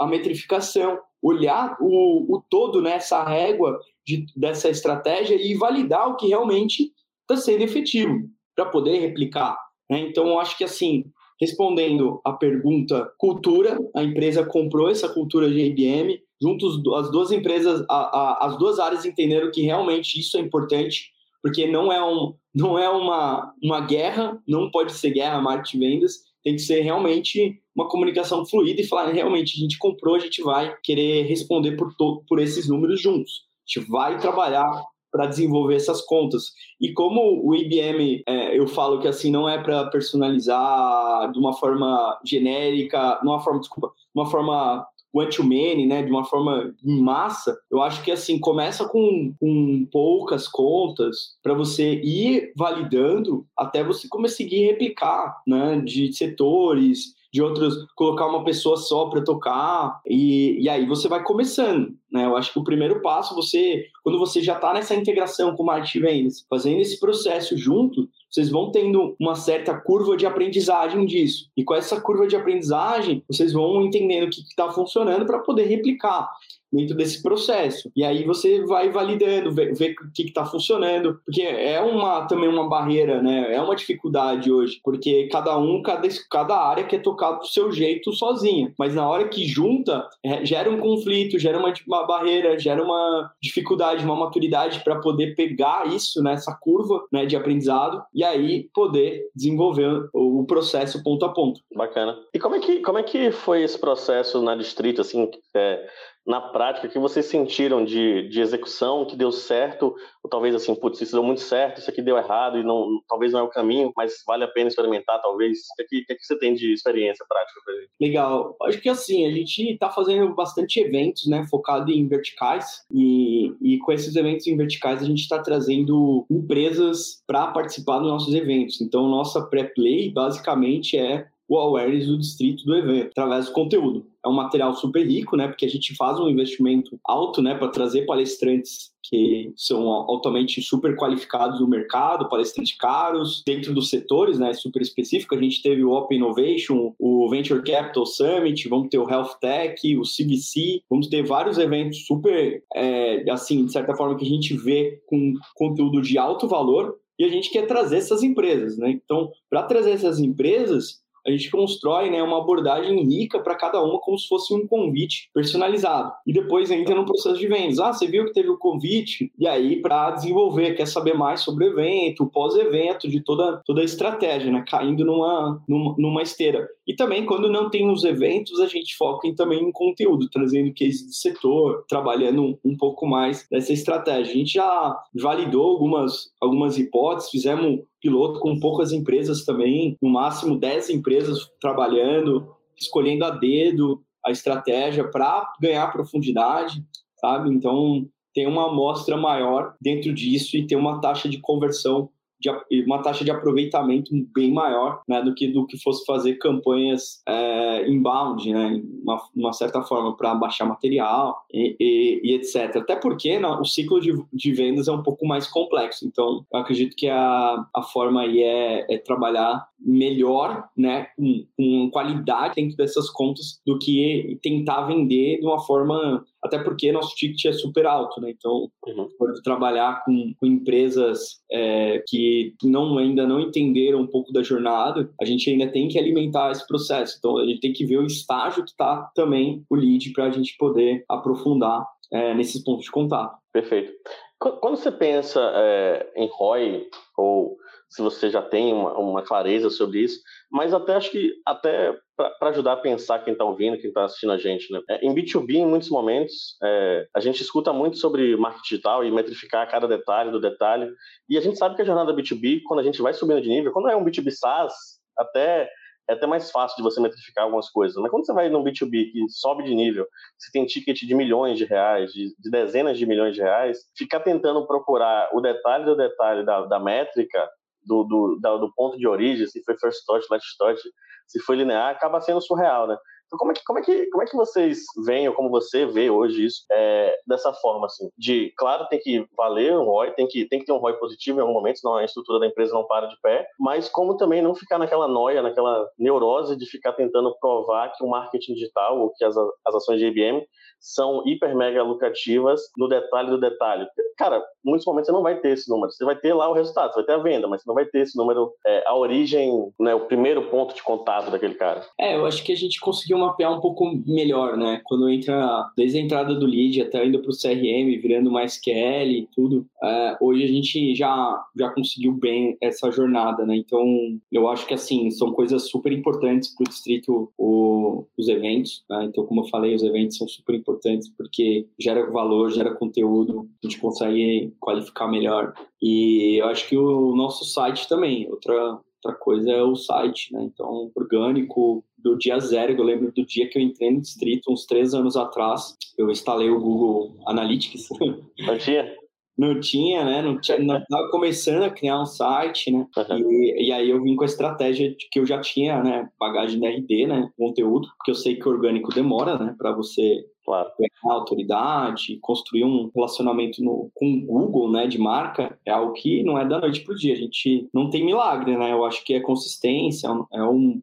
a 0.00 0.06
metrificação 0.06 0.98
olhar 1.22 1.76
o, 1.80 2.36
o 2.36 2.42
todo 2.48 2.80
nessa 2.80 3.24
né, 3.24 3.30
régua 3.30 3.78
de, 4.06 4.26
dessa 4.36 4.68
estratégia 4.68 5.34
e 5.34 5.54
validar 5.54 6.08
o 6.08 6.16
que 6.16 6.28
realmente 6.28 6.92
está 7.22 7.36
sendo 7.36 7.62
efetivo 7.62 8.28
para 8.54 8.66
poder 8.66 8.98
replicar. 8.98 9.56
Né? 9.90 10.00
Então, 10.00 10.38
acho 10.38 10.56
que 10.56 10.64
assim, 10.64 11.04
respondendo 11.40 12.20
a 12.24 12.32
pergunta 12.32 13.12
cultura, 13.18 13.78
a 13.94 14.02
empresa 14.02 14.44
comprou 14.44 14.88
essa 14.88 15.08
cultura 15.08 15.48
de 15.48 15.60
IBM, 15.60 16.20
juntos 16.40 16.80
as 16.96 17.10
duas 17.10 17.32
empresas, 17.32 17.84
a, 17.88 17.96
a, 17.96 18.46
as 18.46 18.58
duas 18.58 18.78
áreas 18.78 19.04
entenderam 19.04 19.50
que 19.50 19.62
realmente 19.62 20.18
isso 20.18 20.36
é 20.36 20.40
importante, 20.40 21.12
porque 21.42 21.66
não 21.66 21.92
é, 21.92 22.04
um, 22.04 22.34
não 22.54 22.78
é 22.78 22.88
uma, 22.88 23.52
uma 23.62 23.80
guerra, 23.80 24.40
não 24.46 24.70
pode 24.70 24.92
ser 24.92 25.10
guerra 25.10 25.40
marketing 25.40 25.78
vendas, 25.78 26.27
tem 26.42 26.54
que 26.54 26.62
ser 26.62 26.80
realmente 26.80 27.60
uma 27.74 27.88
comunicação 27.88 28.44
fluida 28.46 28.80
e 28.80 28.86
falar, 28.86 29.12
realmente, 29.12 29.56
a 29.56 29.60
gente 29.60 29.78
comprou, 29.78 30.16
a 30.16 30.18
gente 30.18 30.42
vai 30.42 30.74
querer 30.82 31.22
responder 31.22 31.76
por, 31.76 31.94
por 32.26 32.40
esses 32.40 32.68
números 32.68 33.00
juntos. 33.00 33.42
A 33.68 33.80
gente 33.80 33.90
vai 33.90 34.18
trabalhar 34.18 34.70
para 35.10 35.26
desenvolver 35.26 35.76
essas 35.76 36.02
contas. 36.02 36.52
E 36.80 36.92
como 36.92 37.42
o 37.44 37.54
IBM, 37.54 38.22
é, 38.26 38.58
eu 38.58 38.66
falo 38.66 39.00
que 39.00 39.08
assim 39.08 39.30
não 39.30 39.48
é 39.48 39.62
para 39.62 39.86
personalizar 39.86 41.32
de 41.32 41.38
uma 41.38 41.54
forma 41.54 42.18
genérica, 42.24 43.18
de 43.20 43.26
uma 43.26 43.40
forma, 43.40 43.60
desculpa, 43.60 43.88
de 43.88 44.20
uma 44.20 44.30
forma 44.30 44.86
one-to-many, 45.12 45.86
né, 45.86 46.02
de 46.02 46.10
uma 46.10 46.24
forma 46.24 46.74
em 46.84 47.00
massa, 47.00 47.58
eu 47.70 47.82
acho 47.82 48.02
que 48.02 48.10
assim 48.10 48.38
começa 48.38 48.86
com, 48.86 49.34
com 49.40 49.86
poucas 49.90 50.46
contas 50.46 51.36
para 51.42 51.54
você 51.54 51.94
ir 52.02 52.52
validando 52.56 53.46
até 53.56 53.82
você 53.82 54.06
conseguir 54.08 54.66
replicar, 54.66 55.42
né, 55.46 55.80
de 55.80 56.12
setores, 56.12 57.14
de 57.38 57.42
outros 57.42 57.86
colocar 57.94 58.26
uma 58.26 58.42
pessoa 58.42 58.76
só 58.76 59.06
para 59.06 59.22
tocar 59.22 60.00
e, 60.04 60.60
e 60.60 60.68
aí 60.68 60.84
você 60.86 61.06
vai 61.06 61.22
começando, 61.22 61.94
né? 62.10 62.24
Eu 62.24 62.36
acho 62.36 62.52
que 62.52 62.58
o 62.58 62.64
primeiro 62.64 63.00
passo 63.00 63.34
você, 63.34 63.84
quando 64.02 64.18
você 64.18 64.42
já 64.42 64.54
está 64.54 64.74
nessa 64.74 64.94
integração 64.94 65.54
com 65.54 65.62
o 65.62 65.66
marketing 65.66 66.00
vendas, 66.00 66.44
fazendo 66.50 66.80
esse 66.80 66.98
processo 66.98 67.56
junto, 67.56 68.08
vocês 68.28 68.50
vão 68.50 68.72
tendo 68.72 69.14
uma 69.20 69.36
certa 69.36 69.72
curva 69.72 70.16
de 70.16 70.26
aprendizagem 70.26 71.06
disso. 71.06 71.48
E 71.56 71.62
com 71.62 71.74
essa 71.74 72.00
curva 72.00 72.26
de 72.26 72.34
aprendizagem, 72.34 73.22
vocês 73.28 73.52
vão 73.52 73.82
entendendo 73.82 74.24
o 74.24 74.30
que 74.30 74.40
está 74.40 74.68
funcionando 74.70 75.24
para 75.24 75.38
poder 75.38 75.64
replicar 75.64 76.28
dentro 76.72 76.96
desse 76.96 77.22
processo. 77.22 77.90
E 77.94 78.04
aí 78.04 78.24
você 78.24 78.64
vai 78.64 78.90
validando, 78.90 79.52
ver, 79.52 79.72
o 79.72 80.12
que 80.12 80.22
está 80.22 80.44
funcionando, 80.44 81.20
porque 81.24 81.42
é 81.42 81.80
uma 81.80 82.26
também 82.26 82.48
uma 82.48 82.68
barreira, 82.68 83.22
né? 83.22 83.54
É 83.54 83.60
uma 83.60 83.76
dificuldade 83.76 84.50
hoje, 84.50 84.80
porque 84.84 85.28
cada 85.28 85.56
um, 85.58 85.82
cada, 85.82 86.08
cada 86.30 86.56
área 86.56 86.84
quer 86.84 87.02
tocar 87.02 87.32
do 87.32 87.46
seu 87.46 87.72
jeito 87.72 88.12
sozinha. 88.12 88.72
Mas 88.78 88.94
na 88.94 89.08
hora 89.08 89.28
que 89.28 89.46
junta, 89.46 90.08
é, 90.24 90.44
gera 90.44 90.70
um 90.70 90.78
conflito, 90.78 91.38
gera 91.38 91.58
uma, 91.58 91.72
uma 91.86 92.06
barreira, 92.06 92.58
gera 92.58 92.82
uma 92.82 93.30
dificuldade, 93.42 94.04
uma 94.04 94.16
maturidade 94.16 94.80
para 94.84 95.00
poder 95.00 95.34
pegar 95.34 95.86
isso, 95.88 96.22
né, 96.22 96.36
curva 96.60 97.04
né, 97.12 97.26
de 97.26 97.36
aprendizado, 97.36 98.02
e 98.14 98.24
aí 98.24 98.68
poder 98.74 99.28
desenvolver 99.34 100.08
o, 100.12 100.40
o 100.40 100.46
processo 100.46 101.02
ponto 101.02 101.24
a 101.24 101.28
ponto. 101.28 101.60
Bacana. 101.74 102.18
E 102.34 102.38
como 102.38 102.56
é 102.56 102.60
que, 102.60 102.80
como 102.80 102.98
é 102.98 103.02
que 103.02 103.30
foi 103.30 103.62
esse 103.62 103.78
processo 103.78 104.42
na 104.42 104.54
Distrito, 104.56 105.00
assim, 105.00 105.30
é, 105.54 105.86
na 106.26 106.40
prática, 106.58 106.88
que 106.88 106.98
vocês 106.98 107.26
sentiram 107.26 107.84
de, 107.84 108.28
de 108.28 108.40
execução, 108.40 109.06
que 109.06 109.14
deu 109.14 109.30
certo, 109.30 109.94
ou 110.20 110.28
talvez 110.28 110.56
assim, 110.56 110.74
putz, 110.74 111.00
isso 111.00 111.12
deu 111.12 111.22
muito 111.22 111.40
certo, 111.40 111.78
isso 111.78 111.88
aqui 111.88 112.02
deu 112.02 112.18
errado 112.18 112.58
e 112.58 112.64
não, 112.64 113.00
talvez 113.08 113.32
não 113.32 113.38
é 113.38 113.42
o 113.44 113.48
caminho, 113.48 113.92
mas 113.96 114.24
vale 114.26 114.42
a 114.42 114.48
pena 114.48 114.66
experimentar, 114.66 115.22
talvez. 115.22 115.58
O 115.80 115.86
que, 115.88 116.04
que, 116.04 116.16
que 116.16 116.24
você 116.24 116.36
tem 116.36 116.54
de 116.54 116.72
experiência 116.72 117.24
prática 117.28 117.60
pra 117.64 117.74
gente? 117.74 117.90
Legal. 118.00 118.56
Acho 118.64 118.80
que 118.80 118.88
assim, 118.88 119.24
a 119.24 119.30
gente 119.30 119.70
está 119.70 119.88
fazendo 119.88 120.34
bastante 120.34 120.80
eventos, 120.80 121.28
né, 121.28 121.46
focado 121.48 121.92
em 121.92 122.08
verticais, 122.08 122.84
e, 122.92 123.54
e 123.62 123.78
com 123.78 123.92
esses 123.92 124.16
eventos 124.16 124.48
em 124.48 124.56
verticais 124.56 125.00
a 125.00 125.06
gente 125.06 125.20
está 125.20 125.40
trazendo 125.40 126.26
empresas 126.28 127.22
para 127.24 127.46
participar 127.52 128.00
dos 128.00 128.08
nossos 128.08 128.34
eventos. 128.34 128.80
Então, 128.80 129.06
nossa 129.06 129.46
pré-play 129.46 130.10
basicamente 130.10 130.98
é 130.98 131.28
o 131.48 131.56
awareness 131.56 132.06
do 132.06 132.18
distrito 132.18 132.64
do 132.64 132.76
evento, 132.76 133.08
através 133.08 133.46
do 133.46 133.52
conteúdo. 133.52 134.06
É 134.24 134.28
um 134.28 134.34
material 134.34 134.74
super 134.74 135.06
rico, 135.06 135.36
né? 135.36 135.48
Porque 135.48 135.64
a 135.64 135.68
gente 135.68 135.96
faz 135.96 136.20
um 136.20 136.28
investimento 136.28 137.00
alto, 137.02 137.40
né? 137.40 137.54
Para 137.54 137.68
trazer 137.68 138.04
palestrantes 138.04 138.92
que 139.02 139.50
são 139.56 139.88
altamente 139.88 140.60
super 140.60 140.94
qualificados 140.94 141.60
no 141.60 141.66
mercado, 141.66 142.28
palestrantes 142.28 142.76
caros, 142.76 143.42
dentro 143.46 143.72
dos 143.72 143.88
setores, 143.88 144.38
né? 144.38 144.52
Super 144.52 144.82
específico. 144.82 145.34
A 145.34 145.40
gente 145.40 145.62
teve 145.62 145.82
o 145.82 145.92
Open 145.92 146.18
Innovation, 146.18 146.94
o 146.98 147.26
Venture 147.30 147.62
Capital 147.62 148.04
Summit, 148.04 148.68
vamos 148.68 148.88
ter 148.90 148.98
o 148.98 149.08
Health 149.08 149.38
Tech, 149.40 149.96
o 149.96 150.02
CVC, 150.02 150.82
vamos 150.90 151.06
ter 151.06 151.24
vários 151.24 151.56
eventos 151.56 152.06
super, 152.06 152.62
é, 152.74 153.24
assim, 153.30 153.64
de 153.64 153.72
certa 153.72 153.94
forma, 153.94 154.16
que 154.16 154.26
a 154.26 154.28
gente 154.28 154.54
vê 154.54 155.00
com 155.06 155.32
conteúdo 155.54 156.02
de 156.02 156.18
alto 156.18 156.46
valor 156.46 156.98
e 157.18 157.24
a 157.24 157.28
gente 157.28 157.50
quer 157.50 157.66
trazer 157.66 157.96
essas 157.96 158.22
empresas, 158.22 158.78
né? 158.78 158.90
Então, 158.90 159.32
para 159.50 159.64
trazer 159.64 159.90
essas 159.90 160.20
empresas, 160.20 161.00
a 161.28 161.30
gente 161.30 161.50
constrói 161.50 162.10
né, 162.10 162.22
uma 162.22 162.38
abordagem 162.38 163.04
rica 163.04 163.38
para 163.38 163.54
cada 163.54 163.82
uma, 163.82 164.00
como 164.00 164.18
se 164.18 164.26
fosse 164.26 164.52
um 164.54 164.66
convite 164.66 165.28
personalizado. 165.34 166.12
E 166.26 166.32
depois 166.32 166.70
entra 166.70 166.94
no 166.94 167.04
processo 167.04 167.38
de 167.38 167.46
vendas. 167.46 167.78
Ah, 167.78 167.92
você 167.92 168.06
viu 168.06 168.24
que 168.24 168.32
teve 168.32 168.48
o 168.48 168.58
convite? 168.58 169.30
E 169.38 169.46
aí, 169.46 169.80
para 169.80 170.12
desenvolver, 170.12 170.74
quer 170.74 170.86
saber 170.86 171.14
mais 171.14 171.40
sobre 171.40 171.66
o 171.66 171.72
evento, 171.72 172.26
pós-evento, 172.26 173.08
de 173.08 173.20
toda, 173.22 173.62
toda 173.64 173.82
a 173.82 173.84
estratégia, 173.84 174.50
né? 174.50 174.64
Caindo 174.66 175.04
numa, 175.04 175.62
numa, 175.68 175.94
numa 175.98 176.22
esteira. 176.22 176.66
E 176.86 176.94
também, 176.94 177.26
quando 177.26 177.50
não 177.50 177.68
tem 177.68 177.90
os 177.90 178.04
eventos, 178.04 178.58
a 178.60 178.66
gente 178.66 178.96
foca 178.96 179.28
em, 179.28 179.34
também 179.34 179.62
em 179.62 179.70
conteúdo, 179.70 180.28
trazendo 180.30 180.72
case 180.72 181.06
do 181.06 181.12
setor, 181.12 181.84
trabalhando 181.86 182.42
um, 182.42 182.58
um 182.64 182.76
pouco 182.76 183.06
mais 183.06 183.46
dessa 183.50 183.72
estratégia. 183.72 184.32
A 184.32 184.36
gente 184.36 184.54
já 184.54 184.98
validou 185.14 185.68
algumas, 185.68 186.30
algumas 186.40 186.78
hipóteses, 186.78 187.30
fizemos 187.30 187.80
piloto 188.00 188.40
com 188.40 188.58
poucas 188.58 188.92
empresas 188.92 189.44
também, 189.44 189.96
no 190.00 190.08
máximo 190.08 190.58
10 190.58 190.90
empresas 190.90 191.48
trabalhando, 191.60 192.48
escolhendo 192.76 193.24
a 193.24 193.30
dedo 193.30 194.02
a 194.24 194.30
estratégia 194.30 195.08
para 195.08 195.50
ganhar 195.60 195.90
profundidade, 195.92 196.84
sabe? 197.20 197.50
Então, 197.50 198.06
tem 198.34 198.46
uma 198.46 198.68
amostra 198.68 199.16
maior 199.16 199.74
dentro 199.80 200.12
disso 200.12 200.56
e 200.56 200.66
tem 200.66 200.76
uma 200.76 201.00
taxa 201.00 201.28
de 201.28 201.40
conversão 201.40 202.10
de 202.40 202.50
uma 202.84 203.02
taxa 203.02 203.24
de 203.24 203.32
aproveitamento 203.32 204.12
bem 204.32 204.52
maior 204.52 205.02
né, 205.08 205.20
do 205.20 205.34
que 205.34 205.48
do 205.48 205.66
que 205.66 205.76
fosse 205.82 206.04
fazer 206.04 206.36
campanhas 206.36 207.20
é, 207.26 207.88
inbound, 207.88 208.52
né, 208.52 208.80
uma, 209.08 209.22
uma 209.34 209.52
certa 209.52 209.82
forma 209.82 210.16
para 210.16 210.34
baixar 210.34 210.66
material 210.66 211.44
e, 211.52 211.76
e, 211.78 212.20
e, 212.22 212.34
etc. 212.34 212.76
Até 212.76 212.96
porque 212.96 213.38
não, 213.38 213.60
o 213.60 213.64
ciclo 213.64 214.00
de, 214.00 214.12
de 214.32 214.52
vendas 214.52 214.88
é 214.88 214.92
um 214.92 215.02
pouco 215.02 215.26
mais 215.26 215.46
complexo. 215.46 216.06
Então, 216.06 216.44
eu 216.52 216.58
acredito 216.60 216.94
que 216.96 217.08
a, 217.08 217.66
a 217.74 217.82
forma 217.82 218.22
aí 218.22 218.42
é, 218.42 218.86
é 218.94 218.98
trabalhar 218.98 219.66
melhor, 219.80 220.68
né, 220.76 221.06
com, 221.16 221.46
com 221.56 221.90
qualidade 221.90 222.56
dentro 222.56 222.76
dessas 222.76 223.08
contas 223.08 223.60
do 223.64 223.78
que 223.78 224.38
tentar 224.42 224.86
vender 224.86 225.38
de 225.38 225.46
uma 225.46 225.60
forma 225.60 226.24
até 226.42 226.58
porque 226.58 226.92
nosso 226.92 227.14
ticket 227.16 227.46
é 227.46 227.52
super 227.52 227.86
alto, 227.86 228.20
né? 228.20 228.30
Então, 228.30 228.70
uhum. 228.86 229.08
pode 229.18 229.42
trabalhar 229.42 230.04
com, 230.04 230.32
com 230.38 230.46
empresas 230.46 231.40
é, 231.50 232.02
que 232.06 232.54
não, 232.62 232.96
ainda 232.96 233.26
não 233.26 233.40
entenderam 233.40 234.00
um 234.00 234.06
pouco 234.06 234.32
da 234.32 234.42
jornada, 234.42 235.10
a 235.20 235.24
gente 235.24 235.50
ainda 235.50 235.66
tem 235.68 235.88
que 235.88 235.98
alimentar 235.98 236.52
esse 236.52 236.66
processo. 236.66 237.16
Então, 237.18 237.38
a 237.38 237.46
gente 237.46 237.60
tem 237.60 237.72
que 237.72 237.84
ver 237.84 237.98
o 237.98 238.06
estágio 238.06 238.64
que 238.64 238.70
está 238.70 238.97
também 239.14 239.64
o 239.68 239.74
lead 239.74 240.12
para 240.12 240.24
a 240.24 240.30
gente 240.30 240.56
poder 240.58 241.04
aprofundar 241.08 241.86
é, 242.12 242.34
nesses 242.34 242.62
pontos 242.62 242.84
de 242.84 242.90
contato. 242.90 243.36
Perfeito. 243.52 243.92
Quando 244.38 244.76
você 244.76 244.92
pensa 244.92 245.40
é, 245.54 246.12
em 246.14 246.28
ROI, 246.32 246.88
ou 247.16 247.56
se 247.88 248.02
você 248.02 248.30
já 248.30 248.40
tem 248.40 248.72
uma, 248.72 248.96
uma 248.96 249.22
clareza 249.22 249.68
sobre 249.70 250.00
isso, 250.00 250.20
mas 250.50 250.72
até 250.72 250.94
acho 250.94 251.10
que 251.10 251.34
até 251.44 251.96
para 252.16 252.50
ajudar 252.50 252.72
a 252.74 252.76
pensar 252.76 253.20
quem 253.20 253.32
está 253.32 253.44
ouvindo, 253.44 253.78
quem 253.78 253.88
está 253.88 254.04
assistindo 254.04 254.32
a 254.32 254.38
gente, 254.38 254.72
né? 254.72 254.80
É, 254.88 255.04
em 255.04 255.14
B2B, 255.14 255.54
em 255.54 255.66
muitos 255.66 255.88
momentos, 255.88 256.56
é, 256.62 257.08
a 257.14 257.20
gente 257.20 257.42
escuta 257.42 257.72
muito 257.72 257.96
sobre 257.96 258.36
marketing 258.36 258.68
digital 258.68 259.04
e 259.04 259.10
metrificar 259.10 259.70
cada 259.70 259.88
detalhe 259.88 260.30
do 260.30 260.40
detalhe, 260.40 260.92
e 261.28 261.38
a 261.38 261.40
gente 261.40 261.58
sabe 261.58 261.76
que 261.76 261.82
a 261.82 261.84
jornada 261.84 262.14
B2B, 262.14 262.62
quando 262.64 262.80
a 262.80 262.82
gente 262.82 263.00
vai 263.00 263.14
subindo 263.14 263.40
de 263.40 263.48
nível, 263.48 263.72
quando 263.72 263.88
é 263.88 263.96
um 263.96 264.04
B2B 264.04 264.30
SaaS, 264.30 264.74
até 265.16 265.68
é 266.08 266.14
até 266.14 266.26
mais 266.26 266.50
fácil 266.50 266.76
de 266.76 266.82
você 266.82 267.00
metrificar 267.00 267.44
algumas 267.44 267.68
coisas. 267.70 267.96
Mas 268.00 268.10
quando 268.10 268.24
você 268.24 268.32
vai 268.32 268.48
num 268.48 268.64
B2B 268.64 269.12
que 269.12 269.28
sobe 269.28 269.64
de 269.64 269.74
nível, 269.74 270.06
você 270.38 270.50
tem 270.50 270.64
ticket 270.64 270.98
de 270.98 271.14
milhões 271.14 271.58
de 271.58 271.64
reais, 271.64 272.12
de, 272.12 272.34
de 272.38 272.50
dezenas 272.50 272.98
de 272.98 273.06
milhões 273.06 273.34
de 273.34 273.42
reais, 273.42 273.78
ficar 273.96 274.20
tentando 274.20 274.66
procurar 274.66 275.28
o 275.32 275.40
detalhe 275.40 275.84
do 275.84 275.96
detalhe 275.96 276.44
da, 276.44 276.64
da 276.64 276.80
métrica 276.80 277.48
do, 277.84 278.04
do, 278.04 278.38
do 278.40 278.72
ponto 278.74 278.98
de 278.98 279.06
origem, 279.06 279.46
se 279.46 279.62
foi 279.64 279.76
first 279.78 280.04
touch, 280.06 280.26
last 280.30 280.56
touch, 280.58 280.80
se 281.26 281.40
foi 281.40 281.56
linear, 281.56 281.90
acaba 281.90 282.20
sendo 282.20 282.40
surreal, 282.40 282.86
né? 282.86 282.96
Então, 283.28 283.38
como 283.38 283.52
é 283.52 283.54
que, 283.54 283.62
como 283.64 283.78
é 283.78 283.82
que, 283.82 284.06
como 284.06 284.22
é 284.22 284.26
que 284.26 284.36
vocês 284.36 284.84
veem, 285.04 285.28
ou 285.28 285.34
como 285.34 285.50
você 285.50 285.84
vê 285.84 286.08
hoje 286.10 286.46
isso, 286.46 286.64
é, 286.72 287.14
dessa 287.26 287.52
forma, 287.52 287.86
assim? 287.86 288.08
De, 288.16 288.52
claro, 288.56 288.86
tem 288.88 288.98
que 288.98 289.26
valer 289.36 289.76
um 289.76 289.84
ROI, 289.84 290.12
tem 290.12 290.26
que, 290.26 290.46
tem 290.46 290.58
que 290.58 290.64
ter 290.64 290.72
um 290.72 290.78
ROI 290.78 290.94
positivo 290.94 291.38
em 291.38 291.42
algum 291.42 291.52
momento, 291.52 291.78
senão 291.78 291.96
a 291.96 292.04
estrutura 292.04 292.40
da 292.40 292.46
empresa 292.46 292.72
não 292.72 292.86
para 292.86 293.06
de 293.06 293.20
pé, 293.20 293.46
mas 293.60 293.88
como 293.88 294.16
também 294.16 294.40
não 294.40 294.54
ficar 294.54 294.78
naquela 294.78 295.06
noia, 295.06 295.42
naquela 295.42 295.86
neurose 295.98 296.56
de 296.56 296.64
ficar 296.66 296.94
tentando 296.94 297.36
provar 297.38 297.92
que 297.92 298.02
o 298.02 298.08
marketing 298.08 298.54
digital, 298.54 298.98
ou 298.98 299.12
que 299.14 299.24
as, 299.24 299.36
as 299.36 299.74
ações 299.74 299.98
de 299.98 300.06
IBM 300.06 300.46
são 300.80 301.22
hiper 301.26 301.54
mega 301.56 301.82
lucrativas 301.82 302.60
no 302.76 302.88
detalhe 302.88 303.30
do 303.30 303.40
detalhe. 303.40 303.86
Cara, 304.16 304.38
em 304.64 304.70
muitos 304.70 304.86
momentos 304.86 305.06
você 305.06 305.12
não 305.12 305.22
vai 305.22 305.40
ter 305.40 305.50
esse 305.50 305.68
número. 305.68 305.92
Você 305.92 306.04
vai 306.04 306.16
ter 306.16 306.32
lá 306.32 306.48
o 306.48 306.52
resultado, 306.52 306.92
você 306.92 307.00
vai 307.00 307.04
ter 307.04 307.12
a 307.12 307.22
venda, 307.22 307.46
mas 307.46 307.62
você 307.62 307.68
não 307.68 307.74
vai 307.74 307.84
ter 307.84 308.00
esse 308.00 308.16
número, 308.16 308.52
é, 308.66 308.84
a 308.86 308.94
origem, 308.96 309.72
né, 309.78 309.94
o 309.94 310.06
primeiro 310.06 310.48
ponto 310.50 310.74
de 310.74 310.82
contato 310.82 311.30
daquele 311.30 311.54
cara. 311.54 311.84
É, 311.98 312.16
eu 312.16 312.26
acho 312.26 312.42
que 312.42 312.52
a 312.52 312.56
gente 312.56 312.80
conseguiu 312.80 313.17
mapear 313.18 313.56
um 313.56 313.60
pouco 313.60 313.84
melhor, 314.06 314.56
né? 314.56 314.80
Quando 314.84 315.08
entra, 315.08 315.70
desde 315.76 315.98
a 315.98 316.00
entrada 316.00 316.34
do 316.34 316.46
lead 316.46 316.80
até 316.82 317.04
indo 317.06 317.20
para 317.20 317.30
o 317.30 317.36
CRM, 317.36 318.00
virando 318.00 318.30
mais 318.30 318.54
SQL 318.54 319.10
e 319.10 319.28
tudo, 319.34 319.66
é, 319.82 320.16
hoje 320.20 320.44
a 320.44 320.48
gente 320.48 320.94
já, 320.94 321.44
já 321.56 321.70
conseguiu 321.70 322.12
bem 322.12 322.56
essa 322.60 322.90
jornada, 322.90 323.44
né? 323.44 323.56
Então, 323.56 323.84
eu 324.32 324.48
acho 324.48 324.66
que, 324.66 324.74
assim, 324.74 325.10
são 325.10 325.32
coisas 325.32 325.68
super 325.68 325.92
importantes 325.92 326.54
para 326.54 326.64
o 326.64 326.68
distrito, 326.68 327.32
os 327.38 328.28
eventos, 328.28 328.84
né? 328.88 329.04
Então, 329.04 329.24
como 329.26 329.42
eu 329.42 329.48
falei, 329.48 329.74
os 329.74 329.82
eventos 329.82 330.16
são 330.16 330.28
super 330.28 330.54
importantes 330.54 331.08
porque 331.08 331.66
gera 331.78 332.10
valor, 332.10 332.50
gera 332.50 332.74
conteúdo, 332.74 333.48
a 333.62 333.66
gente 333.66 333.80
consegue 333.80 334.52
qualificar 334.60 335.08
melhor. 335.08 335.52
E 335.80 336.40
eu 336.40 336.46
acho 336.46 336.68
que 336.68 336.76
o 336.76 337.14
nosso 337.14 337.44
site 337.44 337.88
também, 337.88 338.28
outra, 338.28 338.78
outra 339.04 339.18
coisa 339.18 339.50
é 339.50 339.62
o 339.62 339.76
site, 339.76 340.32
né? 340.32 340.42
Então, 340.42 340.90
orgânico, 340.94 341.84
do 341.96 342.16
dia 342.16 342.38
zero, 342.38 342.72
eu 342.72 342.84
lembro 342.84 343.12
do 343.12 343.24
dia 343.24 343.48
que 343.48 343.58
eu 343.58 343.62
entrei 343.62 343.90
no 343.90 344.00
distrito, 344.00 344.52
uns 344.52 344.66
três 344.66 344.94
anos 344.94 345.16
atrás, 345.16 345.76
eu 345.96 346.10
instalei 346.10 346.50
o 346.50 346.60
Google 346.60 347.16
Analytics. 347.26 347.88
Não 348.38 348.58
tinha? 348.58 348.94
Não 349.38 349.60
tinha, 349.60 350.04
né? 350.04 350.20
Não 350.20 350.40
tinha, 350.40 350.58
não 350.58 350.82
tava 350.90 351.08
começando 351.10 351.62
a 351.62 351.70
criar 351.70 352.00
um 352.00 352.04
site, 352.04 352.72
né? 352.72 352.84
Uhum. 352.96 353.30
E, 353.30 353.68
e, 353.68 353.72
aí 353.72 353.88
eu 353.88 354.02
vim 354.02 354.16
com 354.16 354.24
a 354.24 354.26
estratégia 354.26 354.90
de 354.90 355.08
que 355.08 355.20
eu 355.20 355.24
já 355.24 355.40
tinha, 355.40 355.80
né? 355.80 356.10
Bagagem 356.18 356.58
de 356.58 356.66
RD, 356.66 357.06
né? 357.06 357.30
Conteúdo, 357.38 357.86
porque 357.96 358.10
eu 358.10 358.16
sei 358.16 358.34
que 358.34 358.48
o 358.48 358.50
orgânico 358.50 358.92
demora, 358.92 359.38
né? 359.38 359.54
Para 359.56 359.70
você 359.70 360.24
claro. 360.44 360.68
ganhar 360.76 361.14
autoridade, 361.14 362.18
construir 362.20 362.64
um 362.64 362.90
relacionamento 362.92 363.62
no, 363.62 363.92
com 363.94 364.12
o 364.12 364.20
Google, 364.26 364.72
né? 364.72 364.88
De 364.88 364.98
marca, 364.98 365.56
é 365.64 365.70
algo 365.70 365.92
que 365.92 366.24
não 366.24 366.36
é 366.36 366.44
da 366.44 366.58
noite 366.58 366.80
pro 366.80 366.96
dia. 366.96 367.14
A 367.14 367.18
gente 367.18 367.68
não 367.72 367.88
tem 367.90 368.04
milagre, 368.04 368.56
né? 368.56 368.72
Eu 368.72 368.84
acho 368.84 369.04
que 369.04 369.14
é 369.14 369.20
consistência, 369.20 370.08
é 370.32 370.42
um, 370.42 370.82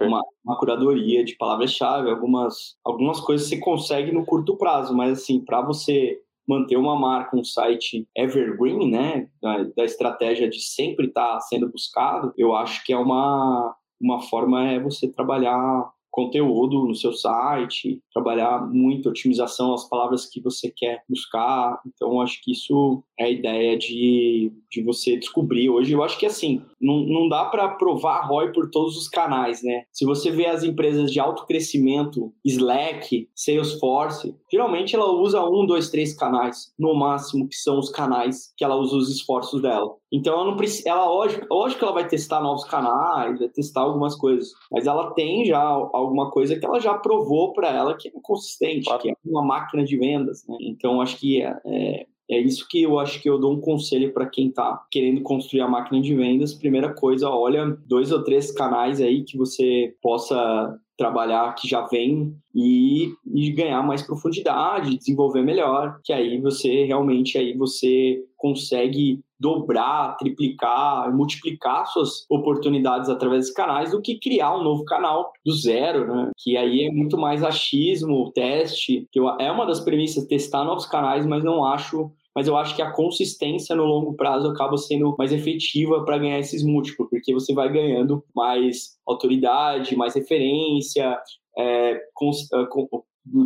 uma, 0.00 0.22
uma, 0.44 0.58
curadoria 0.58 1.24
de 1.24 1.34
palavras-chave, 1.34 2.08
algumas, 2.08 2.76
algumas 2.84 3.18
coisas 3.20 3.48
você 3.48 3.58
consegue 3.58 4.12
no 4.12 4.24
curto 4.24 4.56
prazo, 4.56 4.94
mas 4.94 5.18
assim, 5.18 5.40
para 5.40 5.60
você 5.60 6.20
manter 6.46 6.76
uma 6.76 6.98
marca, 6.98 7.36
um 7.36 7.44
site 7.44 8.06
evergreen, 8.16 8.90
né, 8.90 9.28
da, 9.42 9.64
da 9.76 9.84
estratégia 9.84 10.48
de 10.48 10.60
sempre 10.60 11.06
estar 11.06 11.34
tá 11.34 11.40
sendo 11.40 11.68
buscado, 11.68 12.32
eu 12.36 12.54
acho 12.54 12.84
que 12.84 12.92
é 12.92 12.96
uma, 12.96 13.74
uma 14.00 14.20
forma 14.22 14.68
é 14.68 14.78
você 14.78 15.10
trabalhar 15.10 15.90
conteúdo 16.16 16.86
no 16.86 16.94
seu 16.94 17.12
site, 17.12 18.00
trabalhar 18.10 18.66
muito 18.66 19.10
otimização, 19.10 19.74
as 19.74 19.86
palavras 19.86 20.24
que 20.24 20.40
você 20.40 20.72
quer 20.74 21.02
buscar. 21.06 21.78
Então, 21.86 22.22
acho 22.22 22.42
que 22.42 22.52
isso 22.52 23.02
é 23.20 23.24
a 23.24 23.30
ideia 23.30 23.76
de, 23.76 24.50
de 24.70 24.82
você 24.82 25.18
descobrir. 25.18 25.68
Hoje, 25.68 25.92
eu 25.92 26.02
acho 26.02 26.18
que 26.18 26.24
assim, 26.24 26.62
não, 26.80 27.00
não 27.00 27.28
dá 27.28 27.44
para 27.44 27.68
provar 27.68 28.26
ROI 28.26 28.50
por 28.50 28.70
todos 28.70 28.96
os 28.96 29.08
canais, 29.08 29.62
né? 29.62 29.82
Se 29.92 30.06
você 30.06 30.30
vê 30.30 30.46
as 30.46 30.64
empresas 30.64 31.12
de 31.12 31.20
alto 31.20 31.44
crescimento, 31.44 32.32
Slack, 32.42 33.28
Salesforce, 33.34 34.34
geralmente 34.50 34.96
ela 34.96 35.12
usa 35.12 35.44
um, 35.44 35.66
dois, 35.66 35.90
três 35.90 36.16
canais, 36.16 36.72
no 36.78 36.94
máximo, 36.94 37.46
que 37.46 37.56
são 37.56 37.78
os 37.78 37.90
canais 37.90 38.54
que 38.56 38.64
ela 38.64 38.76
usa 38.76 38.96
os 38.96 39.10
esforços 39.10 39.60
dela. 39.60 39.94
Então, 40.10 40.34
ela 40.34 40.44
não 40.44 40.56
precisa, 40.56 40.88
ela, 40.88 41.04
lógico, 41.06 41.46
lógico 41.50 41.80
que 41.80 41.84
ela 41.84 41.94
vai 41.94 42.06
testar 42.08 42.40
novos 42.40 42.64
canais, 42.64 43.38
vai 43.38 43.48
testar 43.48 43.82
algumas 43.82 44.14
coisas, 44.14 44.52
mas 44.72 44.86
ela 44.86 45.12
tem 45.12 45.44
já 45.44 45.76
alguma 46.06 46.30
coisa 46.30 46.58
que 46.58 46.64
ela 46.64 46.80
já 46.80 46.94
provou 46.94 47.52
para 47.52 47.68
ela 47.68 47.96
que 47.96 48.08
é 48.08 48.12
consistente, 48.22 48.86
claro. 48.86 49.02
que 49.02 49.10
é 49.10 49.14
uma 49.24 49.44
máquina 49.44 49.84
de 49.84 49.96
vendas. 49.96 50.46
Né? 50.48 50.56
Então, 50.60 51.00
acho 51.00 51.18
que 51.18 51.42
é, 51.42 51.56
é, 51.64 52.06
é 52.30 52.40
isso 52.40 52.66
que 52.68 52.82
eu 52.82 52.98
acho 52.98 53.20
que 53.20 53.28
eu 53.28 53.38
dou 53.38 53.52
um 53.52 53.60
conselho 53.60 54.12
para 54.12 54.26
quem 54.26 54.48
está 54.48 54.84
querendo 54.90 55.22
construir 55.22 55.60
a 55.60 55.68
máquina 55.68 56.00
de 56.00 56.14
vendas. 56.14 56.54
Primeira 56.54 56.92
coisa, 56.92 57.28
olha 57.28 57.66
dois 57.86 58.10
ou 58.10 58.24
três 58.24 58.50
canais 58.50 59.00
aí 59.00 59.22
que 59.22 59.36
você 59.36 59.94
possa 60.02 60.78
trabalhar 60.96 61.54
que 61.54 61.68
já 61.68 61.86
vem 61.86 62.34
e, 62.54 63.12
e, 63.34 63.50
ganhar 63.52 63.82
mais 63.82 64.02
profundidade, 64.02 64.96
desenvolver 64.96 65.42
melhor, 65.42 66.00
que 66.02 66.12
aí 66.12 66.40
você 66.40 66.84
realmente 66.84 67.36
aí 67.36 67.56
você 67.56 68.24
consegue 68.36 69.20
dobrar, 69.38 70.16
triplicar, 70.16 71.14
multiplicar 71.14 71.86
suas 71.86 72.24
oportunidades 72.30 73.10
através 73.10 73.42
desses 73.42 73.54
canais 73.54 73.90
do 73.90 74.00
que 74.00 74.18
criar 74.18 74.56
um 74.56 74.62
novo 74.62 74.84
canal 74.84 75.30
do 75.44 75.52
zero, 75.52 76.06
né? 76.06 76.30
Que 76.38 76.56
aí 76.56 76.84
é 76.84 76.90
muito 76.90 77.18
mais 77.18 77.42
achismo, 77.42 78.32
teste, 78.32 79.06
que 79.12 79.20
eu, 79.20 79.28
é 79.38 79.52
uma 79.52 79.66
das 79.66 79.80
premissas 79.80 80.26
testar 80.26 80.64
novos 80.64 80.86
canais, 80.86 81.26
mas 81.26 81.44
não 81.44 81.64
acho 81.64 82.10
mas 82.36 82.46
eu 82.46 82.54
acho 82.54 82.76
que 82.76 82.82
a 82.82 82.92
consistência 82.92 83.74
no 83.74 83.86
longo 83.86 84.12
prazo 84.12 84.48
acaba 84.48 84.76
sendo 84.76 85.16
mais 85.18 85.32
efetiva 85.32 86.04
para 86.04 86.18
ganhar 86.18 86.38
esses 86.38 86.62
múltiplos, 86.62 87.08
porque 87.08 87.32
você 87.32 87.54
vai 87.54 87.72
ganhando 87.72 88.22
mais 88.34 88.98
autoridade, 89.08 89.96
mais 89.96 90.14
referência, 90.14 91.18
é, 91.56 91.98
com, 92.12 92.30
é, 92.30 92.66
com, 92.66 93.02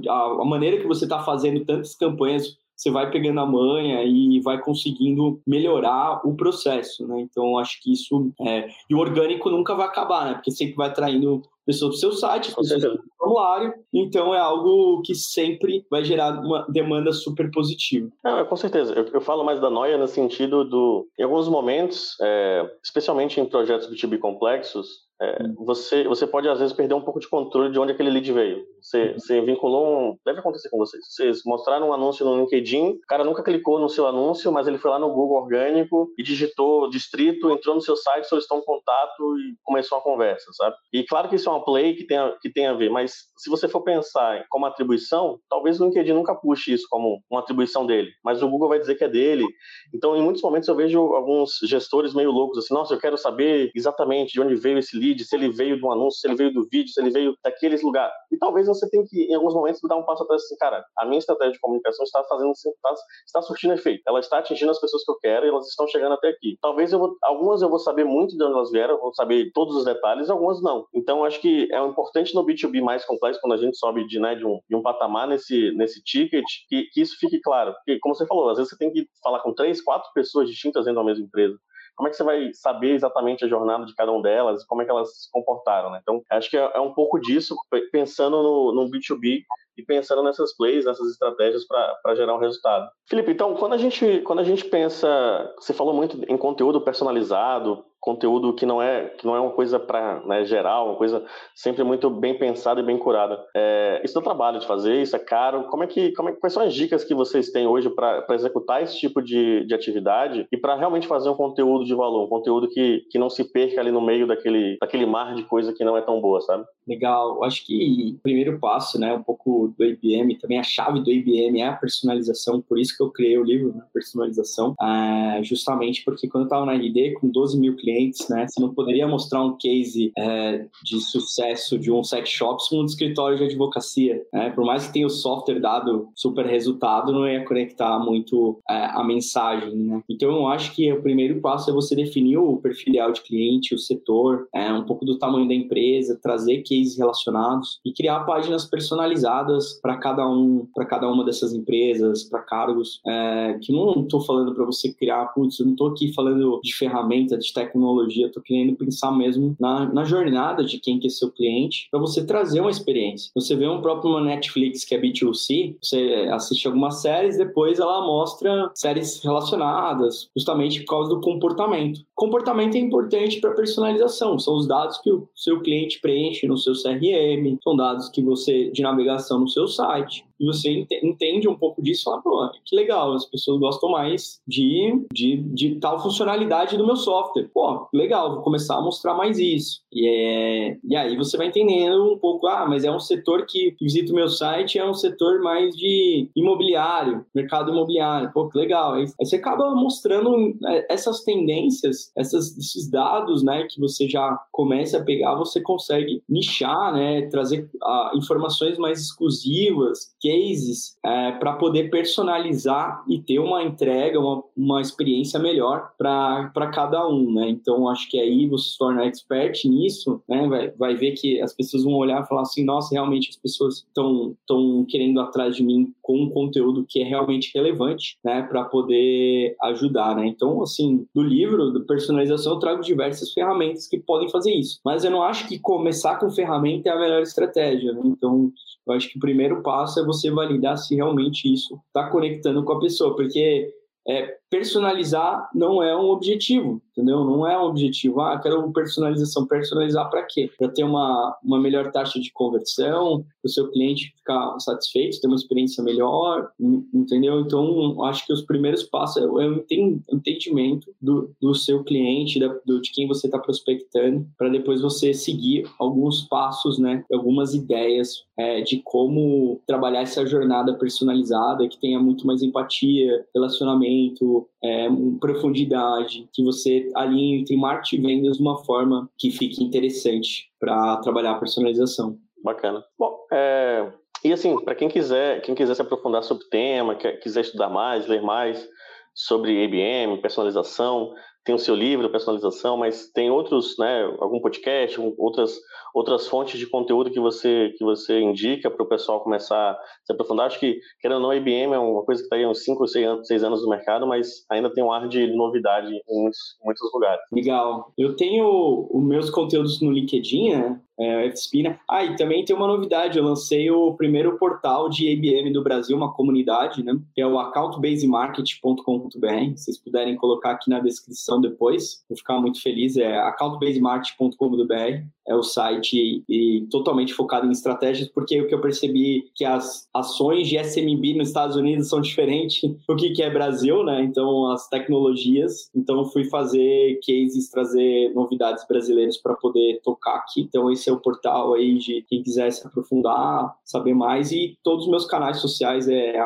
a, 0.09 0.43
a 0.43 0.45
maneira 0.45 0.79
que 0.79 0.89
você 0.89 1.05
está 1.05 1.23
fazendo 1.23 1.65
tantas 1.65 1.95
campanhas 1.95 2.59
você 2.81 2.91
vai 2.91 3.11
pegando 3.11 3.39
a 3.41 3.47
manha 3.47 4.03
e 4.05 4.41
vai 4.41 4.59
conseguindo 4.59 5.43
melhorar 5.47 6.27
o 6.27 6.35
processo, 6.35 7.07
né? 7.07 7.21
Então, 7.21 7.59
acho 7.59 7.79
que 7.83 7.93
isso 7.93 8.33
é... 8.41 8.71
E 8.89 8.95
o 8.95 8.99
orgânico 8.99 9.51
nunca 9.51 9.75
vai 9.75 9.87
acabar, 9.87 10.25
né? 10.25 10.35
Porque 10.35 10.51
sempre 10.51 10.77
vai 10.77 10.89
atraindo 10.89 11.43
pessoas 11.71 12.01
para 12.01 12.09
o 12.09 12.13
seu 12.13 12.13
site, 12.13 12.55
pessoas 12.55 12.81
para 12.81 12.95
o 12.95 12.99
formulário. 13.19 13.75
Então, 13.93 14.35
é 14.35 14.39
algo 14.39 15.03
que 15.03 15.15
sempre 15.15 15.85
vai 15.91 16.05
gerar 16.05 16.41
uma 16.41 16.67
demanda 16.69 17.13
super 17.13 17.51
positiva. 17.51 18.11
Não, 18.25 18.45
com 18.45 18.57
certeza. 18.57 18.93
Eu, 18.95 19.07
eu 19.07 19.21
falo 19.21 19.45
mais 19.45 19.61
da 19.61 19.71
noia 19.71 19.97
no 19.97 20.09
sentido 20.09 20.65
do... 20.65 21.09
Em 21.19 21.23
alguns 21.23 21.49
momentos, 21.49 22.17
é, 22.21 22.69
especialmente 22.83 23.41
em 23.41 23.47
projetos 23.47 23.89
B2B 23.89 24.19
complexos, 24.19 25.10
é, 25.21 25.43
hum. 25.43 25.55
você, 25.59 26.05
você 26.05 26.27
pode, 26.27 26.49
às 26.49 26.59
vezes, 26.59 26.75
perder 26.75 26.95
um 26.95 27.03
pouco 27.03 27.21
de 27.21 27.29
controle 27.29 27.71
de 27.71 27.79
onde 27.79 27.93
aquele 27.93 28.11
lead 28.11 28.33
veio. 28.33 28.65
Você, 28.81 29.09
uhum. 29.09 29.19
você 29.19 29.41
vinculou 29.43 29.87
um. 29.87 30.17
Deve 30.25 30.41
acontecer 30.41 30.71
com 30.71 30.79
vocês. 30.79 31.05
Vocês 31.09 31.41
mostraram 31.45 31.91
um 31.91 31.93
anúncio 31.93 32.25
no 32.25 32.37
LinkedIn, 32.41 32.91
o 32.91 33.07
cara 33.07 33.25
nunca 33.25 33.43
clicou 33.43 33.79
no 33.79 33.89
seu 33.89 34.07
anúncio, 34.07 34.51
mas 34.51 34.67
ele 34.67 34.79
foi 34.79 34.91
lá 34.91 34.99
no 34.99 35.13
Google 35.13 35.43
Orgânico 35.43 36.11
e 36.17 36.23
digitou 36.23 36.89
distrito, 36.89 37.51
entrou 37.51 37.75
no 37.75 37.81
seu 37.81 37.97
site, 37.97 38.29
solicitou 38.29 38.59
um 38.59 38.63
contato 38.63 39.39
e 39.39 39.55
começou 39.63 39.99
a 39.99 40.03
conversa, 40.03 40.51
sabe? 40.53 40.75
E 40.93 41.05
claro 41.05 41.29
que 41.29 41.37
isso 41.37 41.49
é 41.49 41.53
uma 41.53 41.65
play 41.65 41.95
que 41.95 42.07
tem 42.07 42.17
a, 42.17 42.35
que 42.41 42.51
tem 42.51 42.67
a 42.67 42.73
ver, 42.73 42.91
mas 42.91 43.13
se 43.37 43.51
você 43.51 43.69
for 43.69 43.83
pensar 43.83 44.45
como 44.49 44.67
atribuição, 44.67 45.39
talvez 45.49 45.81
o 45.81 45.85
LinkedIn 45.85 46.13
nunca 46.13 46.35
puxe 46.35 46.73
isso 46.73 46.87
como 46.89 47.21
uma 47.31 47.41
atribuição 47.41 47.85
dele, 47.85 48.11
mas 48.25 48.43
o 48.43 48.49
Google 48.49 48.69
vai 48.69 48.79
dizer 48.79 48.95
que 48.95 49.05
é 49.05 49.09
dele. 49.09 49.47
Então, 49.95 50.17
em 50.17 50.23
muitos 50.23 50.43
momentos, 50.43 50.69
eu 50.69 50.77
vejo 50.77 50.99
alguns 51.15 51.59
gestores 51.65 52.15
meio 52.15 52.31
loucos 52.31 52.59
assim: 52.59 52.73
nossa, 52.73 52.95
eu 52.95 52.99
quero 52.99 53.17
saber 53.19 53.71
exatamente 53.75 54.33
de 54.33 54.41
onde 54.41 54.55
veio 54.55 54.79
esse 54.79 54.97
lead 54.97 55.10
se 55.19 55.35
ele 55.35 55.51
veio 55.51 55.81
do 55.81 55.91
anúncio, 55.91 56.21
se 56.21 56.29
ele 56.29 56.37
veio 56.37 56.53
do 56.53 56.67
vídeo, 56.71 56.93
se 56.93 57.01
ele 57.01 57.11
veio 57.11 57.35
daqueles 57.43 57.83
lugares. 57.83 58.15
E 58.31 58.37
talvez 58.39 58.67
você 58.67 58.89
tenha 58.89 59.05
que, 59.07 59.25
em 59.25 59.35
alguns 59.35 59.55
momentos, 59.55 59.81
dar 59.89 59.97
um 59.97 60.05
passo 60.05 60.23
atrás 60.23 60.43
assim, 60.43 60.57
cara, 60.57 60.85
a 60.99 61.05
minha 61.05 61.19
estratégia 61.19 61.53
de 61.53 61.61
comunicação 61.61 62.05
está 62.05 62.23
fazendo, 62.25 62.53
está, 62.53 62.95
está 63.27 63.43
surtindo 63.43 63.75
efeito. 63.75 64.03
Ela 64.07 64.21
está 64.21 64.39
atingindo 64.39 64.71
as 64.71 64.81
pessoas 64.81 65.05
que 65.05 65.11
eu 65.11 65.19
quero 65.19 65.47
e 65.47 65.49
elas 65.49 65.69
estão 65.69 65.87
chegando 65.89 66.13
até 66.13 66.29
aqui. 66.29 66.57
Talvez 66.61 66.93
eu 66.93 66.99
vou, 66.99 67.17
algumas 67.23 67.63
eu 67.63 67.69
vou 67.69 67.79
saber 67.79 68.05
muito 68.05 68.37
de 68.37 68.43
onde 68.43 68.55
elas 68.55 68.71
vieram, 68.71 68.99
vou 68.99 69.15
saber 69.15 69.51
todos 69.53 69.77
os 69.77 69.85
detalhes, 69.85 70.31
algumas 70.31 70.63
não. 70.63 70.87
Então, 70.95 71.25
acho 71.25 71.41
que 71.41 71.69
é 71.73 71.85
importante 71.85 72.35
no 72.35 72.45
B2B 72.45 72.81
mais 72.83 73.05
complexo, 73.05 73.41
quando 73.41 73.55
a 73.55 73.59
gente 73.59 73.77
sobe 73.77 74.07
de, 74.07 74.19
né, 74.19 74.35
de, 74.35 74.47
um, 74.47 74.61
de 74.69 74.77
um 74.77 74.83
patamar 74.83 75.27
nesse, 75.27 75.73
nesse 75.73 76.03
ticket, 76.03 76.45
que, 76.69 76.85
que 76.93 77.01
isso 77.01 77.17
fique 77.19 77.41
claro. 77.41 77.73
Porque, 77.75 77.99
como 78.01 78.15
você 78.15 78.27
falou, 78.27 78.51
às 78.51 78.59
vezes 78.59 78.71
você 78.71 78.79
tem 78.79 78.93
que 78.93 79.07
falar 79.23 79.41
com 79.41 79.55
três, 79.55 79.83
quatro 79.83 80.11
pessoas 80.15 80.49
distintas 80.49 80.85
dentro 80.85 81.01
da 81.01 81.07
mesma 81.07 81.25
empresa 81.25 81.59
como 82.01 82.09
é 82.09 82.11
que 82.11 82.17
você 82.17 82.25
vai 82.25 82.51
saber 82.55 82.95
exatamente 82.95 83.45
a 83.45 83.49
jornada 83.49 83.85
de 83.85 83.95
cada 83.95 84.11
uma 84.11 84.23
delas, 84.23 84.65
como 84.65 84.81
é 84.81 84.87
que 84.87 84.91
elas 84.91 85.25
se 85.25 85.31
comportaram, 85.31 85.91
né? 85.91 85.99
Então, 86.01 86.23
acho 86.31 86.49
que 86.49 86.57
é, 86.57 86.71
é 86.75 86.81
um 86.81 86.95
pouco 86.95 87.21
disso, 87.21 87.55
pensando 87.93 88.43
no, 88.43 88.73
no 88.73 88.91
B2B 88.91 89.45
e 89.81 89.85
pensando 89.85 90.23
nessas 90.23 90.55
plays, 90.57 90.85
nessas 90.85 91.11
estratégias 91.11 91.67
para 91.67 92.15
gerar 92.15 92.35
um 92.35 92.39
resultado. 92.39 92.89
Felipe, 93.09 93.33
então, 93.33 93.55
quando 93.55 93.73
a 93.73 93.79
gente, 93.79 94.21
quando 94.21 94.41
a 94.41 94.45
gente 94.45 94.65
pensa, 94.65 95.53
você 95.59 95.73
falou 95.73 95.95
muito 95.95 96.19
em 96.29 96.37
conteúdo 96.37 96.81
personalizado, 96.81 97.85
conteúdo 98.01 98.55
que 98.55 98.65
não 98.65 98.81
é 98.81 99.11
que 99.11 99.27
não 99.27 99.37
é 99.37 99.41
uma 99.41 99.51
coisa 99.51 99.79
para 99.79 100.21
né, 100.27 100.45
geral, 100.45 100.89
uma 100.89 100.97
coisa 100.97 101.23
sempre 101.55 101.85
muito 101.85 102.09
bem 102.09 102.39
pensada 102.39 102.81
e 102.81 102.85
bem 102.85 102.99
curada. 102.99 103.45
É, 103.55 104.01
isso 104.03 104.15
dá 104.15 104.23
trabalho 104.23 104.59
de 104.59 104.67
fazer, 104.67 105.03
isso 105.03 105.15
é 105.15 105.19
caro. 105.19 105.65
Como 105.65 105.85
é 105.85 105.87
que, 105.87 106.13
como 106.13 106.31
é, 106.31 106.33
quais 106.33 106.53
são 106.53 106.63
as 106.63 106.75
dicas 106.75 107.05
que 107.05 107.15
vocês 107.15 107.51
têm 107.51 107.67
hoje 107.67 107.91
para 107.91 108.25
executar 108.31 108.83
esse 108.83 108.99
tipo 108.99 109.21
de, 109.21 109.67
de 109.67 109.75
atividade 109.75 110.47
e 110.51 110.57
para 110.57 110.77
realmente 110.77 111.07
fazer 111.07 111.29
um 111.29 111.35
conteúdo 111.35 111.85
de 111.85 111.95
valor, 111.95 112.25
um 112.25 112.29
conteúdo 112.29 112.69
que, 112.69 113.05
que 113.11 113.19
não 113.19 113.29
se 113.29 113.45
perca 113.45 113.81
ali 113.81 113.93
no 113.93 114.01
meio 114.01 114.27
daquele, 114.27 114.79
daquele 114.81 115.05
mar 115.05 115.35
de 115.35 115.45
coisa 115.45 115.73
que 115.73 115.85
não 115.85 115.97
é 115.97 116.01
tão 116.01 116.21
boa, 116.21 116.41
sabe? 116.41 116.65
Legal. 116.87 117.43
Acho 117.45 117.65
que 117.65 118.15
o 118.17 118.23
primeiro 118.23 118.59
passo, 118.59 118.99
né, 118.99 119.13
um 119.13 119.23
pouco 119.23 119.73
do 119.77 119.85
IBM, 119.85 120.37
também 120.37 120.59
a 120.59 120.63
chave 120.63 121.01
do 121.01 121.11
IBM 121.11 121.61
é 121.61 121.67
a 121.67 121.73
personalização, 121.73 122.61
por 122.61 122.79
isso 122.79 122.97
que 122.97 123.03
eu 123.03 123.11
criei 123.11 123.39
o 123.39 123.45
livro, 123.45 123.73
né, 123.75 123.83
personalização, 123.93 124.75
é, 124.81 125.43
justamente 125.43 126.05
porque 126.05 126.29
quando 126.29 126.43
eu 126.43 126.47
estava 126.47 126.67
na 126.67 126.75
RD 126.75 127.15
com 127.21 127.29
12 127.29 127.59
mil 127.59 127.77
clientes 127.77 128.21
né? 128.29 128.47
Você 128.49 128.61
não 128.61 128.73
poderia 128.75 129.07
mostrar 129.07 129.43
um 129.43 129.57
case 129.57 130.13
é, 130.17 130.67
de 130.83 131.01
sucesso 131.01 131.79
de 131.79 131.91
um 131.91 132.03
sex 132.03 132.29
shop 132.29 132.63
num 132.73 132.85
escritório 132.85 133.39
de 133.39 133.45
advocacia, 133.45 134.23
né? 134.33 134.51
Por 134.51 134.65
mais 134.65 134.87
que 134.87 134.93
tenha 134.93 135.07
o 135.07 135.11
software 135.11 135.61
dado 135.61 136.09
super 136.15 136.47
resultado, 136.47 137.13
não 137.13 137.29
ia 137.29 137.45
conectar 137.45 137.99
muito 137.99 138.59
é, 138.69 138.87
a 138.87 139.05
mensagem, 139.05 139.75
né? 139.75 140.03
Então, 140.09 140.31
eu 140.31 140.49
acho 140.49 140.75
que 140.75 140.93
o 140.93 141.03
primeiro 141.03 141.41
passo 141.41 141.71
é 141.71 141.73
você 141.73 141.95
definir 141.95 142.39
o 142.39 142.57
perfil 142.57 142.91
de 143.13 143.23
cliente, 143.23 143.75
o 143.75 143.79
setor, 143.79 144.49
é, 144.55 144.73
um 144.73 144.85
pouco 144.85 145.05
do 145.05 145.19
tamanho 145.19 145.47
da 145.47 145.55
empresa, 145.55 146.19
trazer 146.21 146.59
cases 146.71 146.97
relacionados 146.97 147.81
e 147.85 147.93
criar 147.93 148.21
páginas 148.21 148.65
personalizadas 148.65 149.81
para 149.83 149.97
cada 149.97 150.29
um, 150.29 150.67
para 150.75 150.87
cada 150.87 151.11
uma 151.11 151.25
dessas 151.25 151.53
empresas, 151.53 152.25
para 152.25 152.41
cargos, 152.41 153.01
é, 153.07 153.59
que 153.61 153.73
não 153.73 154.03
estou 154.03 154.21
falando 154.21 154.55
para 154.55 154.65
você 154.65 154.93
criar, 154.93 155.27
putz, 155.27 155.59
eu 155.59 155.67
não 155.67 155.73
estou 155.73 155.89
aqui 155.89 156.13
falando 156.13 156.61
de 156.63 156.75
ferramenta, 156.75 157.37
de 157.37 157.53
tecnologia 157.53 158.27
estou 158.27 158.43
querendo 158.43 158.77
pensar 158.77 159.11
mesmo 159.11 159.57
na, 159.59 159.93
na 159.93 160.05
jornada 160.05 160.65
de 160.65 160.79
quem 160.79 160.99
que 160.99 161.07
é 161.07 161.11
seu 161.11 161.31
cliente, 161.31 161.89
para 161.91 162.01
você 162.01 162.25
trazer 162.25 162.61
uma 162.61 162.71
experiência. 162.71 163.31
Você 163.35 163.57
vê 163.57 163.69
um 163.69 163.81
próprio 163.81 164.21
Netflix 164.21 164.85
que 164.85 164.95
é 164.95 165.01
B2C, 165.01 165.77
você 165.83 166.29
assiste 166.33 166.67
algumas 166.67 167.01
séries, 167.01 167.37
depois 167.37 167.79
ela 167.79 168.05
mostra 168.07 168.71
séries 168.75 169.21
relacionadas, 169.23 170.29
justamente 170.37 170.81
por 170.81 170.91
causa 170.91 171.11
do 171.11 171.21
comportamento. 171.21 172.01
Comportamento 172.15 172.77
é 172.77 172.79
importante 172.79 173.41
para 173.41 173.55
personalização, 173.55 174.39
são 174.39 174.57
os 174.57 174.67
dados 174.67 174.99
que 174.99 175.11
o 175.11 175.29
seu 175.35 175.61
cliente 175.61 176.01
preenche 176.01 176.47
no 176.47 176.57
seu 176.61 176.75
CRM, 176.75 177.59
são 177.63 177.77
dados 177.77 178.09
que 178.09 178.23
você 178.23 178.71
de 178.71 178.83
navegação 178.83 179.41
no 179.41 179.49
seu 179.49 179.67
site 179.67 180.25
e 180.41 180.47
você 180.47 180.87
entende 181.03 181.47
um 181.47 181.55
pouco 181.55 181.83
disso 181.83 182.01
e 182.01 182.05
fala, 182.05 182.23
pô, 182.23 182.51
que 182.65 182.75
legal, 182.75 183.13
as 183.13 183.27
pessoas 183.27 183.61
gostam 183.61 183.91
mais 183.91 184.41
de, 184.49 185.05
de, 185.13 185.37
de 185.37 185.75
tal 185.77 186.01
funcionalidade 186.03 186.79
do 186.79 186.87
meu 186.87 186.97
software. 186.97 187.51
Pô, 187.53 187.87
legal, 187.93 188.35
vou 188.35 188.43
começar 188.43 188.77
a 188.77 188.81
mostrar 188.81 189.15
mais 189.15 189.39
isso. 189.39 189.83
E, 189.93 190.09
é, 190.09 190.79
e 190.83 190.97
aí 190.97 191.17
você 191.17 191.37
vai 191.37 191.49
entendendo 191.49 192.11
um 192.11 192.19
pouco, 192.19 192.47
ah, 192.47 192.65
mas 192.67 192.85
é 192.85 192.91
um 192.91 192.99
setor 192.99 193.45
que 193.47 193.77
visita 193.81 194.13
o 194.13 194.17
meu 194.17 194.29
site, 194.29 194.79
é 194.79 194.89
um 194.89 194.95
setor 194.95 195.43
mais 195.43 195.77
de 195.77 196.31
imobiliário, 196.35 197.27
mercado 197.35 197.71
imobiliário. 197.71 198.33
Pô, 198.33 198.49
que 198.49 198.57
legal. 198.57 198.95
Aí, 198.95 199.03
aí 199.21 199.27
você 199.27 199.37
acaba 199.37 199.75
mostrando 199.75 200.57
é, 200.67 200.87
essas 200.91 201.23
tendências, 201.23 202.11
essas, 202.17 202.57
esses 202.57 202.91
dados, 202.91 203.43
né, 203.43 203.67
que 203.69 203.79
você 203.79 204.09
já 204.09 204.41
começa 204.51 204.97
a 204.97 205.05
pegar, 205.05 205.35
você 205.35 205.61
consegue 205.61 206.23
nichar, 206.27 206.95
né, 206.95 207.29
trazer 207.29 207.69
ah, 207.83 208.13
informações 208.15 208.79
mais 208.79 209.01
exclusivas, 209.01 210.15
que 210.19 210.30
cases 210.31 210.97
é, 211.05 211.33
para 211.33 211.55
poder 211.55 211.91
personalizar 211.91 213.05
e 213.09 213.19
ter 213.19 213.39
uma 213.41 213.63
entrega, 213.63 214.21
uma, 214.21 214.43
uma 214.57 214.81
experiência 214.81 215.41
melhor 215.41 215.91
para 215.99 216.71
cada 216.73 217.07
um, 217.09 217.33
né? 217.33 217.49
Então, 217.49 217.89
acho 217.89 218.09
que 218.09 218.21
aí 218.21 218.47
você 218.47 218.71
se 218.71 218.79
torna 218.79 219.07
expert 219.07 219.65
nisso, 219.65 220.23
né? 220.29 220.47
Vai, 220.47 220.71
vai 220.71 220.95
ver 220.95 221.13
que 221.13 221.41
as 221.41 221.53
pessoas 221.53 221.83
vão 221.83 221.95
olhar 221.95 222.23
e 222.23 222.27
falar 222.27 222.43
assim, 222.43 222.65
nossa, 222.65 222.95
realmente 222.95 223.31
as 223.31 223.37
pessoas 223.37 223.87
estão 223.89 224.85
querendo 224.89 225.21
atrás 225.21 225.57
de 225.57 225.65
mim 225.65 225.93
com 226.01 226.23
um 226.23 226.31
conteúdo 226.31 226.85
que 226.89 227.01
é 227.01 227.05
realmente 227.05 227.51
relevante, 227.55 228.19
né? 228.25 228.43
Para 228.43 228.65
poder 228.65 229.57
ajudar, 229.63 230.15
né? 230.15 230.27
Então, 230.27 230.63
assim, 230.63 231.07
do 231.15 231.23
livro, 231.23 231.73
da 231.73 231.81
personalização, 231.81 232.55
eu 232.55 232.59
trago 232.59 232.83
diversas 232.83 233.33
ferramentas 233.33 233.89
que 233.89 233.99
podem 233.99 234.29
fazer 234.29 234.53
isso. 234.53 234.81
Mas 234.85 235.05
eu 235.05 235.11
não 235.11 235.23
acho 235.23 235.49
que 235.49 235.59
começar 235.59 236.19
com 236.19 236.31
ferramenta 236.31 236.89
é 236.89 236.93
a 236.93 236.99
melhor 236.99 237.23
estratégia, 237.23 237.93
né? 237.93 238.03
Então, 238.05 238.53
eu 238.91 238.97
acho 238.97 239.09
que 239.09 239.17
o 239.17 239.21
primeiro 239.21 239.63
passo 239.63 240.01
é 240.01 240.05
você 240.05 240.31
validar 240.31 240.77
se 240.77 240.95
realmente 240.95 241.53
isso 241.53 241.81
está 241.87 242.09
conectando 242.09 242.65
com 242.65 242.73
a 242.73 242.81
pessoa, 242.81 243.15
porque 243.15 243.73
é, 244.07 244.37
personalizar 244.49 245.49
não 245.55 245.83
é 245.83 245.97
um 245.97 246.09
objetivo, 246.09 246.83
entendeu? 247.01 247.25
Não 247.25 247.47
é 247.47 247.59
um 247.59 247.65
objetivo, 247.65 248.21
ah, 248.21 248.39
quero 248.39 248.71
personalização. 248.73 249.47
Personalizar 249.47 250.09
para 250.11 250.23
quê? 250.23 250.51
Para 250.59 250.69
ter 250.69 250.85
uma, 250.85 251.37
uma 251.43 251.59
melhor 251.59 251.91
taxa 251.91 252.21
de 252.21 252.31
conversão, 252.33 253.25
o 253.43 253.49
seu 253.49 253.71
cliente 253.71 254.13
ficar 254.17 254.59
satisfeito, 254.61 255.21
ter 255.21 255.27
uma 255.27 255.37
experiência 255.37 255.83
melhor, 255.83 256.51
entendeu? 256.95 257.41
Então, 257.41 258.03
acho 258.05 258.27
que 258.27 258.33
os 258.33 258.43
primeiros 258.43 258.83
passos 258.83 259.23
é 259.23 259.27
o 259.27 259.65
entendimento 260.13 260.93
do, 261.01 261.35
do 261.41 261.55
seu 261.55 261.83
cliente, 261.83 262.39
da, 262.39 262.55
do, 262.65 262.81
de 262.81 262.93
quem 262.93 263.09
você 263.09 263.27
está 263.27 263.39
prospectando, 263.39 264.27
para 264.37 264.49
depois 264.49 264.81
você 264.81 265.15
seguir 265.15 265.67
alguns 265.79 266.23
passos, 266.23 266.79
né? 266.79 267.05
Algumas 267.13 267.55
ideias 267.55 268.25
é, 268.37 268.61
de 268.61 268.81
como 268.85 269.61
trabalhar 269.67 270.03
essa 270.03 270.27
jornada 270.27 270.75
personalizada, 270.75 271.69
que 271.69 271.79
tenha 271.79 271.99
muito 271.99 272.27
mais 272.27 272.43
empatia, 272.43 273.25
relacionamento, 273.35 274.47
é, 274.63 274.89
profundidade, 275.21 276.29
que 276.33 276.43
você 276.43 276.90
alinhe 276.95 277.41
entre 277.41 277.57
marketing 277.57 277.97
e 277.97 278.07
vendas 278.07 278.37
de 278.37 278.43
uma 278.43 278.59
forma 278.65 279.09
que 279.19 279.31
fique 279.31 279.63
interessante 279.63 280.51
para 280.59 280.97
trabalhar 280.99 281.33
a 281.33 281.39
personalização. 281.39 282.19
Bacana. 282.43 282.83
Bom, 282.99 283.19
é, 283.33 283.93
e 284.25 284.33
assim, 284.33 284.59
para 284.65 284.75
quem 284.75 284.89
quiser, 284.89 285.41
quem 285.43 285.55
quiser 285.55 285.75
se 285.75 285.83
aprofundar 285.83 286.23
sobre 286.23 286.45
o 286.45 286.49
tema, 286.49 286.95
quiser 286.95 287.41
estudar 287.41 287.69
mais, 287.69 288.07
ler 288.07 288.23
mais 288.23 288.67
sobre 289.15 289.65
IBM, 289.65 290.21
personalização, 290.21 291.13
tem 291.45 291.55
o 291.55 291.59
seu 291.59 291.75
livro, 291.75 292.11
personalização, 292.11 292.77
mas 292.77 293.11
tem 293.13 293.31
outros, 293.31 293.77
né, 293.79 294.03
algum 294.21 294.41
podcast, 294.41 294.99
outras 295.19 295.59
outras 295.93 296.29
fontes 296.29 296.59
de 296.59 296.67
conteúdo 296.67 297.11
que 297.11 297.19
você 297.19 297.75
que 297.77 297.85
você 297.85 298.21
indica 298.21 298.71
para 298.71 298.83
o 298.83 298.89
pessoal 298.89 299.21
começar 299.21 299.73
a 299.73 299.79
se 300.05 300.13
aprofundar? 300.13 300.47
Acho 300.47 300.61
que, 300.61 300.81
querendo 301.01 301.17
ou 301.17 301.23
não, 301.23 301.31
a 301.31 301.37
IBM 301.37 301.75
é 301.75 301.79
uma 301.79 302.05
coisa 302.05 302.21
que 302.21 302.27
está 302.27 302.37
aí 302.37 302.47
uns 302.47 302.65
5 302.65 302.81
ou 302.81 302.87
6 302.87 303.07
anos, 303.07 303.27
6 303.27 303.45
anos 303.45 303.63
no 303.63 303.71
mercado, 303.71 304.07
mas 304.07 304.45
ainda 304.51 304.73
tem 304.73 304.85
um 304.85 304.93
ar 304.93 305.09
de 305.09 305.27
novidade 305.35 306.01
em 306.09 306.23
muitos, 306.23 306.57
muitos 306.65 306.93
lugares. 306.93 307.21
Legal. 307.33 307.93
Eu 307.99 308.15
tenho 308.15 308.89
os 308.91 309.03
meus 309.03 309.31
conteúdos 309.31 309.81
no 309.81 309.91
LinkedIn, 309.91 310.51
né? 310.51 310.81
é, 311.01 311.31
FSP, 311.31 311.79
Ah, 311.89 312.05
e 312.05 312.15
também 312.15 312.45
tem 312.45 312.55
uma 312.55 312.67
novidade, 312.67 313.17
eu 313.17 313.25
lancei 313.25 313.71
o 313.71 313.95
primeiro 313.95 314.37
portal 314.37 314.91
de 314.91 315.09
IBM 315.09 315.51
do 315.51 315.63
Brasil, 315.63 315.97
uma 315.97 316.13
comunidade, 316.13 316.85
né? 316.85 316.95
Que 317.15 317.23
é 317.23 317.27
o 317.27 317.39
accountbasemarket.com.br. 317.39 319.57
Se 319.57 319.65
vocês 319.65 319.79
puderem 319.79 320.15
colocar 320.17 320.51
aqui 320.51 320.69
na 320.69 320.79
descrição 320.79 321.30
depois, 321.39 322.03
vou 322.09 322.17
ficar 322.17 322.41
muito 322.41 322.63
feliz. 322.63 322.97
É 322.97 323.19
accountbasemarket.com.br 323.19 325.05
é 325.31 325.35
o 325.35 325.45
site 325.45 326.25
e, 326.29 326.67
totalmente 326.71 327.15
focado 327.15 327.47
em 327.47 327.53
estratégias, 327.53 328.09
porque 328.09 328.41
o 328.41 328.49
que 328.49 328.55
eu 328.55 328.61
percebi 328.61 329.31
que 329.35 329.45
as 329.45 329.89
ações 329.95 330.49
de 330.49 330.59
SMB 330.59 331.15
nos 331.15 331.29
Estados 331.29 331.55
Unidos 331.55 331.89
são 331.89 332.01
diferentes 332.01 332.61
do 332.89 332.97
que, 332.97 333.23
é 333.23 333.31
Brasil, 333.31 333.85
né? 333.85 334.03
Então, 334.03 334.51
as 334.51 334.69
tecnologias. 334.69 335.71
Então, 335.75 336.05
fui 336.07 336.25
fazer 336.25 336.99
cases, 337.07 337.49
trazer 337.49 338.13
novidades 338.13 338.67
brasileiras 338.67 339.17
para 339.19 339.35
poder 339.35 339.81
tocar 339.85 340.17
aqui. 340.17 340.41
Então, 340.41 340.71
esse 340.71 340.91
é 340.91 340.93
o 340.93 340.99
portal 340.99 341.55
aí 341.55 341.79
de 341.79 342.05
quem 342.09 342.23
quiser 342.23 342.51
se 342.51 342.67
aprofundar, 342.67 343.55
saber 343.65 343.95
mais. 343.95 344.33
E 344.33 344.59
todos 344.65 344.87
os 344.87 344.91
meus 344.91 345.07
canais 345.07 345.37
sociais 345.37 345.87
é 345.89 346.19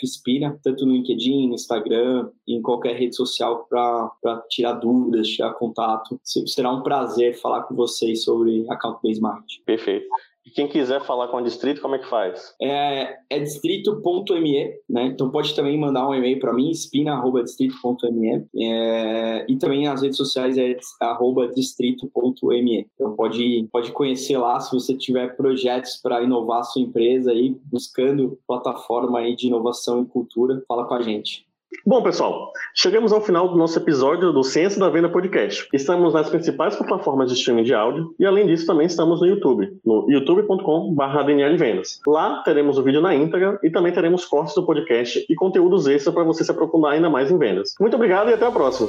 fspina, 0.00 0.58
tanto 0.64 0.84
no 0.84 0.94
LinkedIn, 0.94 1.46
no 1.46 1.54
Instagram, 1.54 2.28
em 2.46 2.60
qualquer 2.60 2.96
rede 2.96 3.14
social 3.14 3.66
para 3.68 4.42
tirar 4.48 4.72
dúvidas, 4.72 5.28
tirar 5.28 5.52
contato. 5.52 6.18
Será 6.24 6.72
um 6.72 6.82
prazer 6.82 7.38
falar 7.38 7.62
com 7.62 7.74
vocês 7.74 8.24
sobre 8.24 8.47
account-based 8.68 9.20
marketing. 9.20 9.62
Perfeito. 9.64 10.06
E 10.48 10.50
quem 10.50 10.66
quiser 10.66 11.02
falar 11.02 11.28
com 11.28 11.36
a 11.36 11.42
Distrito, 11.42 11.82
como 11.82 11.94
é 11.94 11.98
que 11.98 12.08
faz? 12.08 12.54
É, 12.58 13.18
é 13.28 13.38
distrito.me, 13.38 14.72
né? 14.88 15.04
Então 15.04 15.30
pode 15.30 15.54
também 15.54 15.78
mandar 15.78 16.08
um 16.08 16.14
e-mail 16.14 16.40
para 16.40 16.54
mim, 16.54 16.70
espina.distrito.me. 16.70 18.46
É, 18.56 19.44
e 19.46 19.56
também 19.58 19.84
nas 19.84 20.00
redes 20.00 20.16
sociais 20.16 20.56
é 20.56 20.74
arroba 21.02 21.48
distrito.me. 21.48 22.86
Então 22.94 23.14
pode, 23.14 23.68
pode 23.70 23.92
conhecer 23.92 24.38
lá 24.38 24.58
se 24.58 24.72
você 24.72 24.96
tiver 24.96 25.36
projetos 25.36 25.98
para 25.98 26.22
inovar 26.22 26.60
a 26.60 26.64
sua 26.64 26.80
empresa 26.80 27.30
aí, 27.30 27.54
buscando 27.70 28.38
plataforma 28.46 29.18
aí 29.18 29.36
de 29.36 29.48
inovação 29.48 30.00
e 30.00 30.06
cultura, 30.06 30.62
fala 30.66 30.86
com 30.86 30.94
a 30.94 31.02
gente. 31.02 31.47
Bom, 31.84 32.02
pessoal, 32.02 32.50
chegamos 32.74 33.12
ao 33.12 33.20
final 33.20 33.48
do 33.48 33.56
nosso 33.56 33.78
episódio 33.78 34.32
do 34.32 34.42
Ciência 34.42 34.80
da 34.80 34.88
Venda 34.88 35.08
Podcast. 35.08 35.68
Estamos 35.72 36.14
nas 36.14 36.30
principais 36.30 36.74
plataformas 36.76 37.30
de 37.30 37.36
streaming 37.36 37.64
de 37.64 37.74
áudio 37.74 38.14
e, 38.18 38.24
além 38.24 38.46
disso, 38.46 38.66
também 38.66 38.86
estamos 38.86 39.20
no 39.20 39.26
YouTube, 39.26 39.78
no 39.84 40.06
youtube.com.br 40.08 41.56
Vendas. 41.58 42.00
Lá 42.06 42.42
teremos 42.42 42.78
o 42.78 42.82
vídeo 42.82 43.02
na 43.02 43.14
íntegra 43.14 43.58
e 43.62 43.70
também 43.70 43.92
teremos 43.92 44.24
cortes 44.24 44.54
do 44.54 44.64
podcast 44.64 45.26
e 45.28 45.34
conteúdos 45.34 45.86
extra 45.86 46.10
para 46.10 46.24
você 46.24 46.42
se 46.42 46.50
aprofundar 46.50 46.92
ainda 46.92 47.10
mais 47.10 47.30
em 47.30 47.38
vendas. 47.38 47.74
Muito 47.78 47.96
obrigado 47.96 48.30
e 48.30 48.32
até 48.32 48.46
a 48.46 48.50
próxima! 48.50 48.88